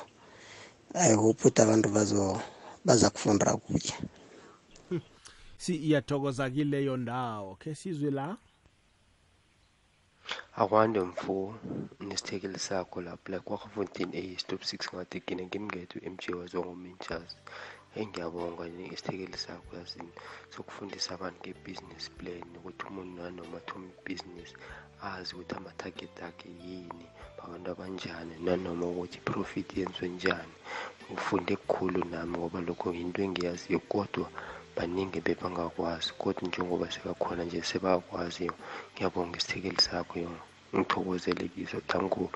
i 0.95 1.13
hope 1.13 1.41
ukuthi 1.41 1.63
abantu 1.63 1.89
bazo 1.89 2.41
baza 2.85 3.11
kufunda 3.11 3.57
kuye. 3.57 3.93
Si 5.59 5.77
iyathokoza 5.77 6.51
kileyo 6.51 6.97
ndawo 6.97 7.57
ke 7.57 7.75
sizwe 7.75 8.11
la. 8.11 8.37
Akwande 10.61 11.01
mfo 11.11 11.35
nesithekeli 12.07 12.59
sakho 12.69 12.99
lapho 13.07 13.27
la 13.33 13.39
kwaRafontein 13.47 14.11
A 14.21 14.23
stop 14.43 14.63
6 14.63 14.95
ngathi 14.95 15.19
kine 15.27 15.43
ngimngethu 15.47 15.97
MJ 16.13 16.25
wazongomentshas 16.41 17.31
engiyabonga 18.01 18.65
nesithekeli 18.77 19.39
sakho 19.47 19.71
yazini 19.79 20.13
sokufundisa 20.55 21.09
abantu 21.15 21.39
ngebusiness 21.41 22.05
plan 22.19 22.49
ukuthi 22.59 22.83
umuntu 22.89 23.13
nanoma 23.23 23.57
athoma 23.61 23.89
ibhizinisi 23.93 24.55
azi 25.11 25.31
ukuthi 25.35 25.55
ama-target 25.59 26.17
akhe 26.29 26.49
yini 26.65 27.07
babantu 27.39 27.69
abanjani 27.71 28.35
nanoma 28.45 28.85
ukuthi 28.93 29.19
i-profit 29.21 29.69
yenziwe 29.79 30.09
njani. 30.17 30.55
Ufunde 31.15 31.53
kukhulu 31.57 32.01
nami 32.13 32.35
ngoba 32.39 32.59
lokho 32.67 32.89
yinto 32.99 33.21
engiyaziyo 33.27 33.81
kodwa 33.93 34.27
baningi 34.77 35.21
bebangakwazi 35.21 36.13
kodwa 36.19 36.49
njengoba 36.49 36.91
sekakhona 36.91 37.45
nje 37.45 37.63
sebakwaziyo. 37.63 38.55
Ngiyabonga 38.93 39.37
isithekeli 39.39 39.81
sakho 39.81 40.19
yo 40.19 40.31
ngithokozele 40.75 41.49
kiso 41.49 41.81
thanku 41.87 42.31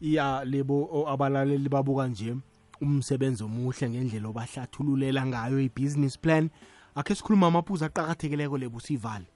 ya 0.00 0.44
lebo 0.44 1.06
abalaleli 1.08 1.68
babuka 1.68 2.06
nje 2.06 2.36
umsebenzi 2.80 3.44
omuhle 3.44 3.88
ngendlela 3.90 4.28
obahlathululela 4.28 5.26
ngayo 5.26 5.60
i-business 5.60 6.18
plan. 6.18 6.50
Akhe 6.94 7.14
sikhuluma 7.14 7.46
amaphuzu 7.46 7.84
aqakathekileko 7.84 8.58
lebo 8.58 8.80
sivale. 8.80 9.26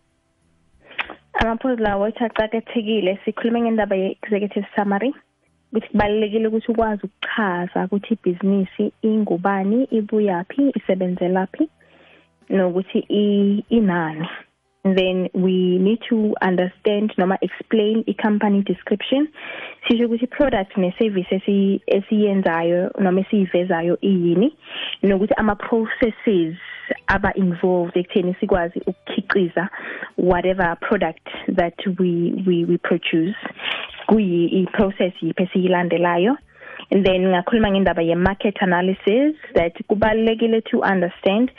Amaphuzu 1.32 1.82
lawo 1.82 2.08
ethi 2.08 2.24
aqakathekile. 2.24 3.18
Sikhulume 3.24 3.60
ngendaba 3.60 3.96
ye-executive 3.96 4.66
summary. 4.76 5.14
Ukuthi 5.72 5.88
kubalulekile 5.88 6.48
ukuthi 6.48 6.70
ukwazi 6.72 7.02
ukuchaza 7.06 7.84
ukuthi 7.84 8.14
ibhizinisi 8.14 8.92
ingubani 9.02 9.84
ibuyaphi 9.98 10.62
isebenzelaphi 10.78 11.68
nokuthi 12.50 12.98
inani. 13.68 14.28
Then 14.84 15.28
we 15.34 15.78
need 15.78 15.98
to 16.08 16.34
understand 16.40 17.12
noma 17.18 17.38
explain 17.42 18.04
i-company 18.06 18.62
description. 18.62 19.28
Sisho 19.88 20.06
ukuthi 20.06 20.26
product 20.30 20.76
ne-service 20.76 21.30
esiyenzayo 21.86 22.90
noma 23.00 23.20
esiyivezayo 23.20 23.98
iyini 24.00 24.56
nokuthi 25.02 25.34
ama-processes 25.36 26.56
aba 27.06 27.34
involved 27.34 27.96
ekutheni 27.96 28.34
sikwazi 28.40 28.80
ukukhiqiza 28.86 29.68
whatever 30.16 30.76
product 30.80 31.28
that 31.56 31.76
we 31.98 32.32
we 32.46 32.64
we 32.64 32.78
produce. 32.78 33.36
Kuyi 34.06 34.46
i-process 34.62 35.12
yiphi 35.22 35.42
esiyilandelayo. 35.42 36.36
And 36.90 37.04
then 37.04 37.22
ngakhuluma 37.22 37.70
ngendaba 37.70 38.02
ye-market 38.02 38.62
analysis 38.62 39.34
that 39.54 39.74
kubalulekile 39.88 40.62
to 40.70 40.82
understand 40.82 41.50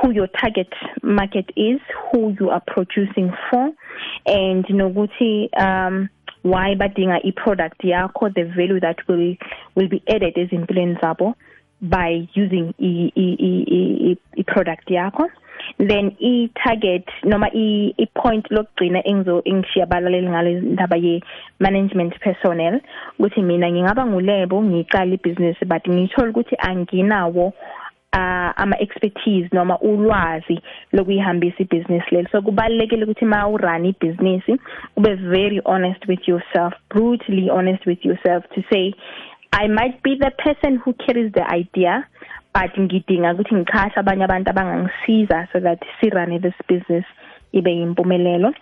who 0.00 0.10
your 0.10 0.28
target 0.28 0.72
market 1.02 1.50
is 1.56 1.80
who 2.10 2.34
you 2.40 2.50
are 2.50 2.62
producing 2.66 3.32
for 3.50 3.70
and 4.26 4.64
nokuthi 4.66 5.48
um 5.58 6.08
why 6.42 6.74
badinga 6.74 7.20
i-product 7.24 7.80
yakho 7.84 8.34
the 8.34 8.44
value 8.44 8.80
that 8.80 8.96
will 9.08 9.36
will 9.76 9.88
be 9.88 10.02
added 10.08 10.34
ezimpilweni 10.34 10.98
zabo 11.00 11.34
by 11.82 12.28
using 12.34 12.72
product 14.46 14.88
yakho. 14.88 15.28
Then 15.78 16.16
i 16.20 16.50
target 16.64 17.04
noma 17.24 17.48
i, 17.54 17.94
i 17.98 18.06
point 18.14 18.46
lokugcina 18.50 19.02
engizo 19.04 19.42
engishiya 19.44 19.86
balaleli 19.86 20.28
ngale 20.28 20.60
ndaba 20.60 20.96
ye 20.96 21.22
management 21.60 22.18
personnel 22.20 22.80
ukuthi 23.18 23.42
mina 23.42 23.70
ngingaba 23.70 24.06
ngulebo 24.06 24.62
ngiqala 24.62 25.14
ibusiness 25.14 25.56
but 25.66 25.88
ngithola 25.88 26.30
ukuthi 26.30 26.56
anginawo 26.58 27.52
uh, 28.12 28.52
ama 28.56 28.76
expertise 28.80 29.48
noma 29.52 29.78
ulwazi 29.78 30.60
lokuyihambisa 30.92 31.56
ibusiness 31.58 32.12
leli. 32.12 32.28
So 32.32 32.42
kubalekile 32.42 33.04
ukuthi 33.04 33.24
ma 33.24 33.48
urun 33.48 33.86
ibusiness 33.86 34.42
ube 34.96 35.14
very 35.14 35.60
honest 35.64 36.08
with 36.08 36.28
yourself 36.28 36.74
brutally 36.90 37.50
honest 37.50 37.86
with 37.86 38.04
yourself 38.04 38.44
to 38.54 38.62
say 38.70 38.94
I 39.52 39.68
might 39.68 40.02
be 40.02 40.16
the 40.16 40.30
person 40.30 40.76
who 40.76 40.94
carries 40.94 41.32
the 41.32 41.44
idea 41.54 42.06
but 42.54 42.78
ngidinga 42.78 43.34
ukuthi 43.34 43.54
ngichashe 43.54 44.00
abanye 44.00 44.24
abantu 44.24 44.50
abangangisiza 44.50 45.48
so 45.52 45.60
that 45.60 45.78
sirane 46.00 46.38
this 46.38 46.54
business 46.68 47.04
ibe 47.52 47.70
yimpumelelo. 47.70 48.54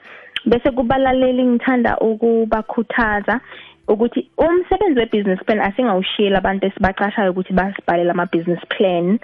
Bese 0.47 0.71
kubalaleli 0.71 1.45
ngithanda 1.45 1.99
ukubakhuthaza 1.99 3.41
ukuthi 3.89 4.29
umsebenzi 4.39 5.01
webusiness 5.01 5.45
plan 5.45 5.61
asingawushiyela 5.61 6.39
abantu 6.39 6.67
esibaqashayo 6.67 7.31
ukuthi 7.31 7.53
basibhalele 7.53 8.11
ama 8.11 8.27
business 8.27 8.63
plan 8.69 9.19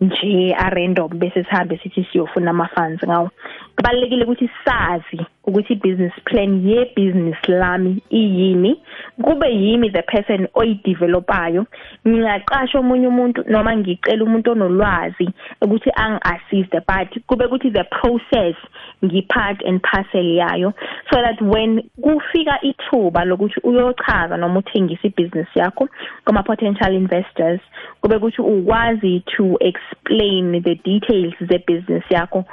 nje 0.00 0.54
a 0.58 0.70
random 0.70 1.18
bese 1.18 1.44
sihambe 1.44 1.78
sithi 1.82 2.06
siyofuna 2.12 2.50
ama 2.50 2.68
funds 2.74 3.04
ngawo. 3.04 3.30
Kubalekile 3.76 4.24
ukuthi 4.24 4.50
sazi 4.64 5.26
ukuthi 5.44 5.74
business 5.74 6.12
plan 6.24 6.68
ye 6.68 6.92
business 6.96 7.48
lami 7.48 8.02
iyini 8.10 8.80
kube 9.22 9.54
yimi 9.54 9.90
the 9.90 10.02
person 10.02 10.48
oyidevelopayo 10.54 11.66
ngingaqasha 12.08 12.78
omunye 12.78 13.06
umuntu 13.06 13.44
noma 13.48 13.76
ngicela 13.76 14.24
umuntu 14.24 14.50
onolwazi 14.50 15.28
ukuthi 15.60 15.90
angiassist 15.94 16.72
but 16.72 17.18
kube 17.26 17.44
ukuthi 17.44 17.70
the 17.70 17.84
process 17.84 18.56
ngipart 19.04 19.66
and 19.66 19.80
parcel 19.82 20.26
yayo 20.36 20.72
so 21.10 21.22
that 21.22 21.40
when 21.40 21.82
kufika 22.00 22.60
ithuba 22.60 23.24
lokuthi 23.24 23.60
uyochaza 23.62 24.36
noma 24.36 24.58
uthengisa 24.58 25.08
ibusiness 25.08 25.48
yakho 25.54 25.88
kuma 26.24 26.42
potential 26.42 26.94
investors 26.94 27.60
kube 28.00 28.16
ukuthi 28.16 28.42
ukwazi 28.42 29.20
to 29.20 29.56
explain 29.60 30.62
the 30.62 30.74
details 30.74 31.34
ze 31.40 31.58
business 31.58 32.04
yakho 32.10 32.44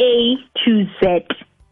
A 0.00 0.36
to 0.64 0.86
Z 1.00 1.26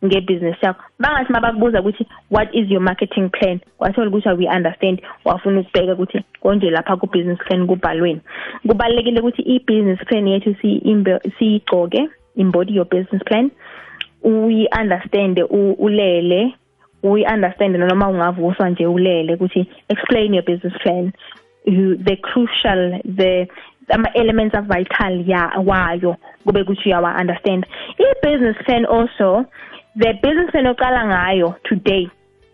ngebusiness 0.04 0.62
yakho. 0.62 0.82
Bangathi 0.98 1.32
mabakubuza 1.32 1.80
ukuthi 1.80 2.06
what 2.28 2.48
is 2.54 2.68
your 2.70 2.80
marketing 2.80 3.30
plan? 3.30 3.60
Kwathola 3.78 4.10
ukuthi 4.10 4.38
we 4.38 4.48
understand. 4.48 5.02
Wafuna 5.24 5.60
ukubheka 5.60 5.92
ukuthi 5.92 6.24
konje 6.40 6.70
lapha 6.70 6.96
ku 6.96 7.06
business 7.06 7.38
plan 7.46 7.66
kubhalweni. 7.66 8.20
Kubalekile 8.66 9.20
ukuthi 9.20 9.42
i 9.42 9.58
business 9.58 9.98
plan 10.06 10.26
yethu 10.26 10.56
si 10.60 10.80
siyigcoke 11.38 12.08
embody 12.36 12.74
your 12.74 12.86
business 12.86 13.22
plan. 13.24 13.50
Uyi 14.22 14.68
understand 14.80 15.38
ulele. 15.78 16.54
Uyi 17.02 17.24
understand 17.24 17.76
noma 17.76 18.08
ungavuswa 18.08 18.70
nje 18.70 18.86
ulele 18.86 19.34
ukuthi 19.34 19.66
explain 19.88 20.34
your 20.34 20.44
business 20.44 20.74
plan. 20.82 21.12
You 21.64 21.96
the 21.96 22.16
crucial 22.16 23.00
the 23.04 23.46
ama 23.88 24.08
elements 24.14 24.54
of 24.54 24.64
vital 24.64 25.28
ya 25.30 25.52
wayo 25.66 26.16
kube 26.44 26.64
kuthi 26.64 26.88
uyawa 26.88 27.16
understand. 27.20 27.66
I 27.98 28.12
business 28.22 28.56
plan 28.64 28.84
also 28.86 29.44
the 29.96 30.12
business 30.22 30.50
plan 30.50 30.66
oqala 30.66 31.06
ngayo 31.06 31.54
today 31.64 32.08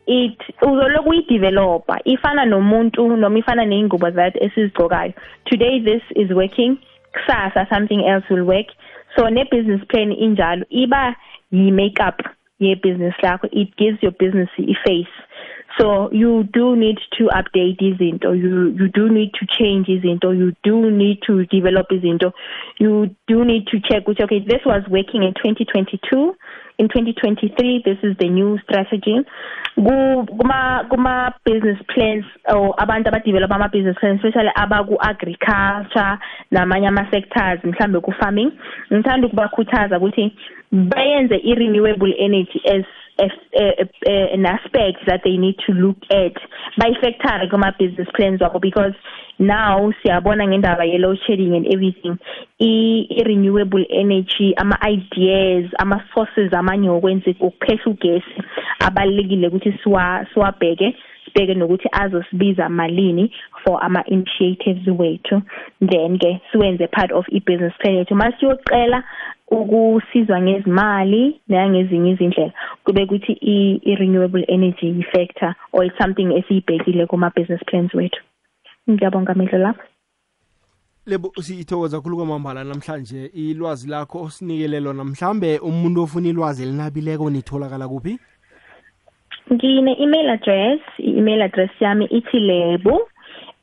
it 0.06 0.38
uzoloku 0.62 1.08
uyidevelopa 1.08 2.00
ifana 2.04 2.44
nomuntu 2.44 3.16
noma 3.16 3.38
ifana 3.38 3.64
neingubo 3.64 4.10
that 4.10 4.36
esizigcokayo. 4.36 5.12
Today 5.44 5.80
this 5.80 6.02
is 6.16 6.30
working 6.30 6.78
kusasa 7.14 7.68
something 7.68 8.04
else 8.08 8.24
will 8.30 8.44
work. 8.44 8.66
So 9.16 9.28
ne 9.28 9.44
business 9.50 9.80
plan 9.88 10.12
injalo 10.12 10.64
iba 10.70 11.16
yi 11.50 11.70
makeup 11.70 12.20
ye 12.58 12.74
business 12.74 13.14
lakho 13.22 13.48
it 13.52 13.76
gives 13.76 14.02
your 14.02 14.12
business 14.12 14.48
a 14.58 14.74
face 14.84 15.14
so 15.76 16.10
you 16.12 16.44
do 16.44 16.76
need 16.76 16.98
to 17.18 17.28
update 17.28 17.78
izinto. 17.80 18.32
You 18.32 18.74
you 18.78 18.88
do 18.88 19.08
need 19.08 19.32
to 19.34 19.46
change 19.46 19.86
izinto. 19.86 20.36
You 20.36 20.52
do 20.64 20.90
need 20.90 21.20
to 21.26 21.44
develop 21.46 21.88
izinto. 21.90 22.32
You 22.78 23.14
do 23.26 23.44
need 23.44 23.66
to 23.68 23.80
check 23.80 24.08
which 24.08 24.20
okay 24.20 24.40
this 24.40 24.64
was 24.64 24.82
working 24.88 25.22
in 25.22 25.34
2022 25.34 26.34
in 26.78 26.86
2023 26.88 27.82
this 27.84 27.98
is 28.02 28.16
the 28.18 28.28
new 28.28 28.58
strategy. 28.62 29.18
Kuma 29.76 30.86
kuma 30.90 31.34
business 31.44 31.78
plans 31.92 32.24
or 32.48 32.74
abantu 32.76 33.10
abadevelop 33.10 33.50
ama 33.50 33.68
business 33.68 33.96
plans 34.00 34.20
especially 34.24 34.50
abaku 34.56 34.96
agriculture 35.02 36.18
namanye 36.52 36.88
ama 36.88 37.06
sectors 37.12 37.60
mhlambe 37.64 38.00
ku 38.02 38.12
farming. 38.20 38.50
Ngithanda 38.92 39.26
ukubakhuthaza 39.26 39.98
ukuthi 39.98 40.32
bayenze 40.72 41.34
i 41.34 41.54
renewable 41.54 42.12
energy 42.18 42.60
as 42.66 42.84
an 43.18 44.46
aspect 44.46 44.98
that 45.06 45.22
they 45.24 45.36
need 45.36 45.56
to 45.66 45.72
look 45.72 45.96
at. 46.10 46.34
By 46.78 46.90
factor 47.00 47.48
kuma 47.50 47.74
business 47.78 48.08
plans 48.14 48.40
wabo 48.40 48.60
because 48.60 48.94
now 49.38 49.92
siyabona 50.02 50.46
ngendaba 50.46 50.84
ye 50.84 50.98
load 50.98 51.18
shedding 51.26 51.54
and 51.54 51.66
everything 51.66 52.18
i 52.60 53.22
renewable 53.24 53.84
energy 53.90 54.54
ama 54.56 54.76
ideas 54.82 55.70
ama 55.78 56.04
sources 56.14 56.52
amanye 56.52 56.88
okwenza 56.88 57.30
ukuphehla 57.30 57.86
ugesi 57.86 58.42
abalekile 58.80 59.48
ukuthi 59.48 59.72
siwa 59.82 60.26
siwabheke 60.34 60.96
sibheke 61.24 61.54
nokuthi 61.54 61.88
azosibiza 61.92 62.68
malini 62.68 63.32
for 63.64 63.84
ama 63.84 64.04
initiatives 64.06 64.86
wethu. 64.86 65.42
Then 65.80 66.18
ke 66.18 66.40
siwenze 66.52 66.86
part 66.90 67.12
of 67.12 67.26
i 67.32 67.40
business 67.40 67.72
plan 67.80 67.94
yethu. 67.94 68.14
Masiyoqela 68.14 69.04
ukusizwa 69.50 70.42
ngezimali 70.42 71.40
nangezinye 71.48 72.10
izindlela. 72.10 72.52
Kube 72.84 73.04
ukuthi 73.04 73.32
i 73.32 73.94
renewable 73.94 74.44
energy 74.48 75.02
factor 75.12 75.54
or 75.72 75.84
it's 75.84 75.98
something 75.98 76.32
esiyibhekile 76.32 77.06
kuma 77.06 77.30
business 77.36 77.64
plans 77.66 77.94
wethu. 77.94 78.20
Ngiyabonga 78.90 79.34
mindlo 79.34 79.58
lapho. 79.58 79.82
Lebo 81.06 81.32
sithokoza 81.40 81.96
kakhulu 81.96 82.16
kwamambala 82.16 82.64
namhlanje. 82.64 83.30
Ilwazi 83.34 83.88
lakho 83.88 84.22
osinikele 84.22 84.80
lona 84.80 85.04
mhlambe 85.04 85.58
umuntu 85.58 86.02
ofuna 86.02 86.28
ilwazi 86.28 86.62
elinabileko 86.62 87.30
nitholakala 87.30 87.88
kuphi? 87.88 88.18
Ngine-email 89.52 90.30
address. 90.30 90.80
I-email 90.98 91.42
address 91.42 91.70
yami 91.80 92.04
ithi 92.04 92.40
lebo 92.40 93.08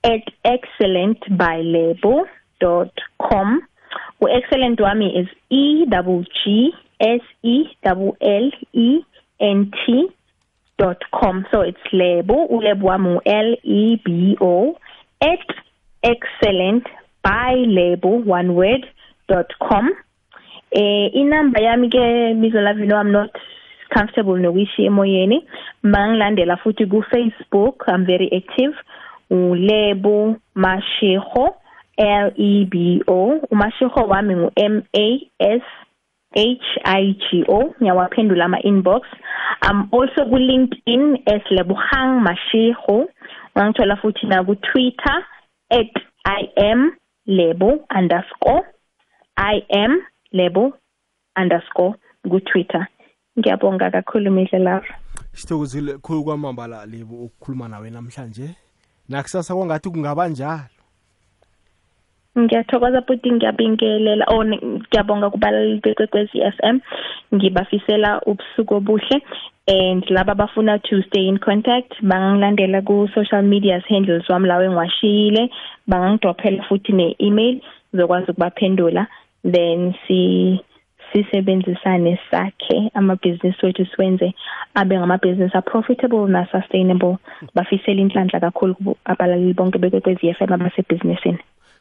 at 0.03 0.33
excellentbylebo 0.43 2.27
com. 3.17 3.61
U-excellent 4.21 4.79
wami 4.79 5.19
is 5.21 5.27
e 5.49 5.85
double 5.85 6.23
g 6.23 6.73
s 6.99 7.21
e 7.43 7.67
double 7.83 8.13
l 8.19 8.51
e 8.73 9.03
n 9.39 9.71
t 9.71 10.09
dot 10.77 11.01
com. 11.11 11.45
So 11.51 11.61
it's 11.61 11.87
lebo 11.91 12.47
ulebo 12.47 12.87
wami 12.87 13.15
u-l 13.15 13.57
e 13.63 13.95
b 14.03 14.37
o 14.41 14.77
at 15.21 15.47
excellent 16.03 16.85
by 17.23 17.55
lebo 17.55 18.21
one 18.25 18.53
word 18.55 18.85
dot 19.27 19.53
com. 19.59 19.91
Eh 20.71 21.09
inamba 21.13 21.61
yami 21.61 21.89
ke 21.89 22.33
mizolavino 22.35 22.99
i'm 22.99 23.11
not 23.11 23.31
comfortable 23.93 24.37
nokuyishiya 24.37 24.87
emoyeni. 24.87 25.45
Mangilandela 25.83 26.57
futhi 26.57 26.89
ku 26.89 27.03
Facebook 27.03 27.83
i'm 27.87 28.05
very 28.05 28.29
active. 28.31 28.75
Ulebo 29.31 30.35
mashego 30.55 31.55
L 31.97 32.31
E 32.35 32.65
B 32.65 33.01
O. 33.07 33.39
Umashego 33.51 34.01
wami 34.07 34.35
ngu 34.35 34.51
M 34.55 34.83
A 34.93 35.07
S 35.39 35.61
H 36.35 36.79
I 36.83 37.13
G 37.13 37.45
O. 37.47 37.73
Ngiyawaphendula 37.81 38.45
ama 38.45 38.59
inbox 38.61 39.01
i'm 39.61 39.89
also 39.91 40.25
ku 40.29 40.37
LinkedIn 40.37 41.23
as 41.27 41.41
Lebogang 41.51 42.21
Mashego. 42.21 43.07
Ngangithola 43.57 43.95
futhi 44.01 44.27
na 44.27 44.43
ku 44.43 44.55
Twitter 44.55 45.23
@i 46.25 46.41
am 46.57 46.91
lebo 47.25 47.85
underscore 47.97 48.61
i 49.37 49.61
am 49.69 50.01
lebo 50.31 50.73
underscore 51.41 51.95
ku 52.29 52.39
Twitter 52.39 52.87
ngiyabonga 53.39 53.91
kakhulu 53.91 54.31
mihle 54.31 54.59
lapho 54.59 54.93
sithokozile 55.33 55.97
khulu 55.97 56.23
kwamambala 56.23 56.85
lebo 56.85 57.15
ukukhuluma 57.15 57.67
nawe 57.67 57.89
namhlanje. 57.89 58.49
Nakusasa 59.09 59.55
kwangathi 59.55 59.89
kungaba 59.89 60.27
njalo. 60.27 60.74
Ngiyathokoza 62.39 63.01
futhi 63.01 63.31
ngiyabingelela 63.31 64.25
oh 64.27 64.43
ngiyabonga 64.45 65.29
kubalaleli 65.29 65.79
bekwekwezi 65.83 66.37
FM 66.55 66.79
ngibafisela 67.35 68.21
ubusuku 68.25 68.75
obuhle 68.75 69.21
and 69.67 70.03
laba 70.09 70.31
abafuna 70.31 70.79
to 70.79 71.01
stay 71.07 71.27
in 71.27 71.37
contact 71.39 71.93
bangangilandela 72.01 72.81
ku 72.85 73.07
social 73.15 73.41
media 73.41 73.81
handles 73.89 74.29
wami 74.29 74.47
lawe 74.47 74.69
ngiwashiyile 74.69 75.49
bangangidrophela 75.87 76.63
futhi 76.67 76.91
ne-email 76.93 77.61
zokwazi 77.93 78.31
ukubaphendula. 78.31 79.07
Then 79.43 79.93
si 80.07 80.59
sisebenzisane 81.13 82.19
sakhe 82.31 82.91
amabhizinisi 82.93 83.65
wethu 83.65 83.85
siwenze 83.85 84.33
abe 84.75 84.97
ngamabhizinisi 84.97 85.57
a-profitable 85.57 86.27
na-sustainable. 86.27 87.17
Bafisela 87.55 88.01
inhlanhla 88.01 88.39
kakhulu 88.39 88.75
abalaleli 89.05 89.53
bonke 89.53 89.77
bekwekwezi 89.77 90.33
FM 90.33 90.53
abasebhizinisini. 90.53 91.39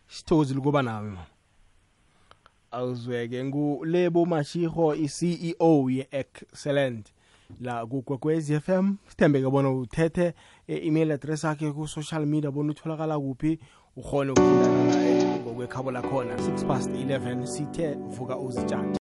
Sithokozile 0.09 0.59
ukuba 0.59 0.83
nawe 0.83 1.09
mama 1.11 1.27
awuzweke. 2.75 3.45
Ngulebo 3.45 4.27
mashiro 4.27 4.95
i-ceo 4.95 5.91
ye-excellent. 5.91 7.13
La 7.61 7.87
kugwegwezi 7.87 8.61
fm 8.61 8.95
sithembeke 9.09 9.51
bona 9.51 9.71
uthethe 9.71 10.35
e-email 10.69 11.13
address 11.13 11.45
yakhe 11.45 11.73
ku-social 11.73 12.27
media 12.27 12.51
bona 12.51 12.71
utholakala 12.71 13.19
kuphi. 13.19 13.59
Ukhone 13.97 14.31
ukufundana 14.33 14.85
naye 14.85 15.39
ngokwekhabo 15.39 15.91
lakhona 15.91 16.37
6 16.37 16.67
past 16.67 16.91
11 16.91 17.47
sithe 17.47 17.95
vuka 17.95 18.39
uzitshathe 18.39 18.85